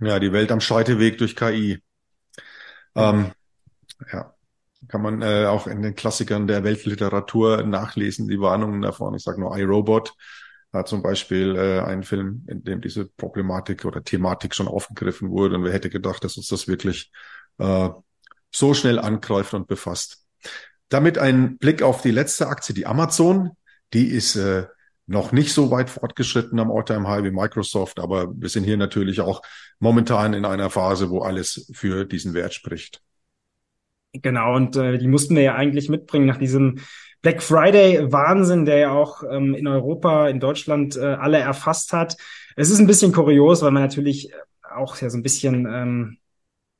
Ja, 0.00 0.20
die 0.20 0.32
Welt 0.32 0.52
am 0.52 0.60
Scheideweg 0.60 1.18
durch 1.18 1.34
KI. 1.34 1.78
Ähm, 2.94 3.32
ja, 4.12 4.32
kann 4.86 5.02
man 5.02 5.22
äh, 5.22 5.46
auch 5.46 5.66
in 5.66 5.82
den 5.82 5.94
Klassikern 5.94 6.46
der 6.46 6.62
Weltliteratur 6.62 7.64
nachlesen, 7.64 8.28
die 8.28 8.40
Warnungen 8.40 8.82
davon. 8.82 9.14
Ich 9.14 9.22
sage 9.22 9.40
nur 9.40 9.56
iRobot 9.58 10.14
hat 10.72 10.88
zum 10.88 11.02
Beispiel 11.02 11.56
äh, 11.56 11.80
einen 11.80 12.02
Film, 12.02 12.44
in 12.46 12.62
dem 12.62 12.80
diese 12.80 13.06
Problematik 13.06 13.84
oder 13.84 14.04
Thematik 14.04 14.54
schon 14.54 14.68
aufgegriffen 14.68 15.30
wurde. 15.30 15.56
Und 15.56 15.64
wer 15.64 15.72
hätte 15.72 15.90
gedacht, 15.90 16.24
dass 16.24 16.36
uns 16.36 16.48
das 16.48 16.68
wirklich 16.68 17.10
äh, 17.58 17.88
so 18.50 18.74
schnell 18.74 18.98
angreift 18.98 19.54
und 19.54 19.66
befasst. 19.66 20.24
Damit 20.88 21.18
ein 21.18 21.58
Blick 21.58 21.82
auf 21.82 22.02
die 22.02 22.10
letzte 22.10 22.48
Aktie, 22.48 22.74
die 22.74 22.86
Amazon. 22.86 23.52
Die 23.94 24.08
ist 24.08 24.36
äh, 24.36 24.66
noch 25.06 25.32
nicht 25.32 25.54
so 25.54 25.70
weit 25.70 25.88
fortgeschritten 25.88 26.60
am 26.60 26.70
All-Time-High 26.70 27.24
wie 27.24 27.30
Microsoft, 27.30 27.98
aber 27.98 28.28
wir 28.34 28.50
sind 28.50 28.64
hier 28.64 28.76
natürlich 28.76 29.22
auch 29.22 29.40
momentan 29.78 30.34
in 30.34 30.44
einer 30.44 30.68
Phase, 30.68 31.08
wo 31.08 31.20
alles 31.20 31.70
für 31.72 32.04
diesen 32.04 32.34
Wert 32.34 32.52
spricht. 32.52 33.00
Genau, 34.22 34.54
und 34.56 34.76
äh, 34.76 34.98
die 34.98 35.08
mussten 35.08 35.36
wir 35.36 35.42
ja 35.42 35.54
eigentlich 35.54 35.88
mitbringen 35.88 36.26
nach 36.26 36.38
diesem 36.38 36.80
Black 37.22 37.42
Friday 37.42 38.12
Wahnsinn, 38.12 38.64
der 38.64 38.78
ja 38.78 38.92
auch 38.92 39.22
ähm, 39.28 39.54
in 39.54 39.66
Europa, 39.66 40.28
in 40.28 40.40
Deutschland 40.40 40.96
äh, 40.96 41.04
alle 41.04 41.38
erfasst 41.38 41.92
hat. 41.92 42.16
Es 42.56 42.70
ist 42.70 42.78
ein 42.78 42.86
bisschen 42.86 43.12
kurios, 43.12 43.62
weil 43.62 43.72
man 43.72 43.82
natürlich 43.82 44.32
auch 44.74 44.96
ja 45.00 45.10
so 45.10 45.18
ein 45.18 45.22
bisschen 45.22 45.66
ähm, 45.70 46.18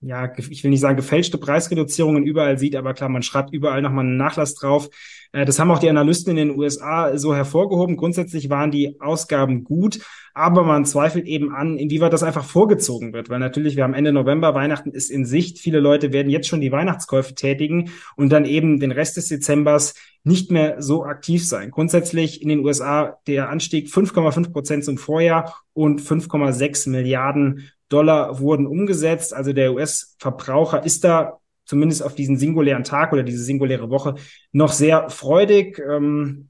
ja, 0.01 0.33
ich 0.37 0.63
will 0.63 0.71
nicht 0.71 0.81
sagen 0.81 0.97
gefälschte 0.97 1.39
Preisreduzierungen 1.39 2.25
überall 2.25 2.57
sieht, 2.57 2.77
aber 2.77 2.95
klar, 2.95 3.09
man 3.09 3.23
schreibt 3.23 3.53
überall 3.53 3.83
nochmal 3.83 4.05
einen 4.05 4.17
Nachlass 4.17 4.55
drauf. 4.55 4.89
Äh, 5.33 5.45
das 5.45 5.59
haben 5.59 5.73
auch 5.73 5.81
die 5.81 5.91
Analysten 5.91 6.37
in 6.37 6.49
den 6.49 6.59
USA 6.59 7.19
so 7.19 7.35
hervorgehoben. 7.35 7.97
Grundsätzlich 7.97 8.49
waren 8.49 8.71
die 8.71 9.01
Ausgaben 9.01 9.65
gut, 9.65 9.99
aber 10.35 10.63
man 10.63 10.85
zweifelt 10.85 11.27
eben 11.27 11.53
an, 11.53 11.79
inwieweit 11.79 12.13
das 12.13 12.23
einfach 12.23 12.45
vorgezogen 12.45 13.13
wird, 13.13 13.29
weil 13.29 13.41
natürlich 13.41 13.75
wir 13.75 13.83
haben 13.83 13.95
Ende 13.95 14.13
November, 14.13 14.55
Weihnachten 14.55 14.93
ist 14.93 15.11
in 15.11 15.25
Sicht. 15.25 15.59
Viele 15.59 15.81
Leute 15.81 16.13
werden 16.13 16.31
jetzt 16.31 16.47
schon 16.47 16.61
die 16.61 16.71
Weihnachtskäufe 16.71 17.35
tätigen 17.35 17.91
und 18.15 18.31
dann 18.31 18.45
eben 18.45 18.79
den 18.79 18.93
Rest 18.93 19.17
des 19.17 19.27
Dezembers 19.27 19.95
nicht 20.23 20.53
mehr 20.53 20.81
so 20.81 21.05
aktiv 21.05 21.45
sein. 21.45 21.73
Grundsätzlich 21.73 22.41
in 22.41 22.49
den 22.49 22.65
USA 22.65 23.19
der 23.27 23.49
Anstieg 23.49 23.89
5,5 23.89 24.53
Prozent 24.53 24.85
zum 24.85 24.97
Vorjahr 24.97 25.57
und 25.73 26.01
5,6 26.01 26.89
Milliarden 26.89 27.69
Dollar 27.89 28.41
wurden 28.41 28.67
umgesetzt. 28.67 29.35
Also 29.35 29.53
der 29.53 29.73
US-Verbraucher 29.73 30.85
ist 30.85 31.05
da 31.05 31.39
zumindest 31.65 32.03
auf 32.03 32.15
diesen 32.15 32.39
singulären 32.39 32.85
Tag 32.85 33.13
oder 33.13 33.23
diese 33.23 33.43
singuläre 33.43 33.91
Woche 33.91 34.15
noch 34.53 34.73
sehr 34.73 35.11
freudig. 35.11 35.79
Ähm, 35.79 36.49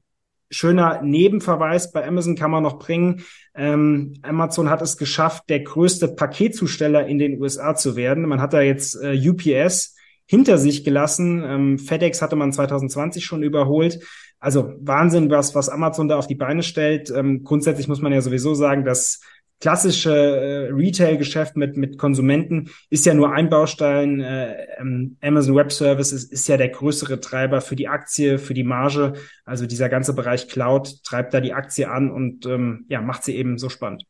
schöner 0.49 1.01
Nebenverweis 1.01 1.91
bei 1.91 2.07
Amazon 2.07 2.35
kann 2.35 2.51
man 2.51 2.63
noch 2.63 2.79
bringen. 2.79 3.23
Ähm, 3.53 4.13
Amazon 4.21 4.69
hat 4.69 4.81
es 4.81 4.97
geschafft, 4.97 5.43
der 5.49 5.61
größte 5.61 6.07
Paketzusteller 6.09 7.05
in 7.05 7.19
den 7.19 7.39
USA 7.39 7.75
zu 7.75 7.95
werden. 7.95 8.27
Man 8.27 8.41
hat 8.41 8.53
da 8.53 8.61
jetzt 8.61 8.95
äh, 8.95 9.17
UPS 9.29 9.95
hinter 10.25 10.57
sich 10.57 10.83
gelassen. 10.83 11.43
Ähm, 11.45 11.79
FedEx 11.79 12.21
hatte 12.21 12.35
man 12.35 12.53
2020 12.53 13.25
schon 13.25 13.43
überholt. 13.43 13.99
Also 14.39 14.73
Wahnsinn, 14.79 15.29
was, 15.29 15.53
was 15.53 15.69
Amazon 15.69 16.07
da 16.07 16.17
auf 16.17 16.27
die 16.27 16.35
Beine 16.35 16.63
stellt. 16.63 17.11
Ähm, 17.11 17.43
grundsätzlich 17.43 17.87
muss 17.87 18.01
man 18.01 18.13
ja 18.13 18.21
sowieso 18.21 18.53
sagen, 18.53 18.85
dass 18.85 19.21
klassische 19.59 20.11
äh, 20.11 20.71
Retail-Geschäft 20.71 21.57
mit, 21.57 21.75
mit 21.75 21.97
Konsumenten 21.97 22.69
ist 22.89 23.05
ja 23.05 23.13
nur 23.13 23.31
ein 23.33 23.49
Baustein. 23.49 24.21
Äh, 24.21 24.67
ähm, 24.77 25.17
Amazon 25.21 25.55
Web 25.55 25.71
Services 25.71 26.23
ist 26.23 26.47
ja 26.47 26.57
der 26.57 26.69
größere 26.69 27.19
Treiber 27.19 27.61
für 27.61 27.75
die 27.75 27.87
Aktie, 27.87 28.39
für 28.39 28.53
die 28.53 28.63
Marge. 28.63 29.13
Also 29.45 29.65
dieser 29.65 29.89
ganze 29.89 30.13
Bereich 30.13 30.47
Cloud 30.47 31.03
treibt 31.03 31.33
da 31.33 31.41
die 31.41 31.53
Aktie 31.53 31.89
an 31.89 32.11
und 32.11 32.45
ähm, 32.45 32.85
ja, 32.89 33.01
macht 33.01 33.23
sie 33.23 33.35
eben 33.35 33.57
so 33.57 33.69
spannend. 33.69 34.05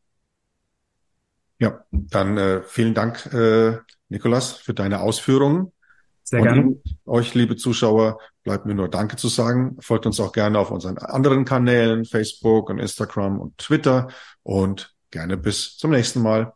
Ja, 1.59 1.83
dann 1.91 2.37
äh, 2.37 2.61
vielen 2.63 2.93
Dank, 2.93 3.25
äh, 3.33 3.77
Nikolas, 4.07 4.53
für 4.53 4.73
deine 4.73 5.01
Ausführungen. 5.01 5.73
Sehr 6.23 6.41
gerne. 6.43 6.75
euch, 7.07 7.33
liebe 7.33 7.55
Zuschauer, 7.55 8.19
bleibt 8.43 8.67
mir 8.67 8.75
nur 8.75 8.87
Danke 8.87 9.15
zu 9.15 9.29
sagen. 9.29 9.77
Folgt 9.79 10.05
uns 10.05 10.19
auch 10.19 10.31
gerne 10.31 10.59
auf 10.59 10.69
unseren 10.69 10.99
anderen 10.99 11.43
Kanälen, 11.43 12.05
Facebook 12.05 12.69
und 12.69 12.77
Instagram 12.77 13.39
und 13.39 13.57
Twitter 13.57 14.09
und 14.43 14.95
Gerne 15.11 15.37
bis 15.37 15.77
zum 15.77 15.91
nächsten 15.91 16.21
Mal. 16.21 16.53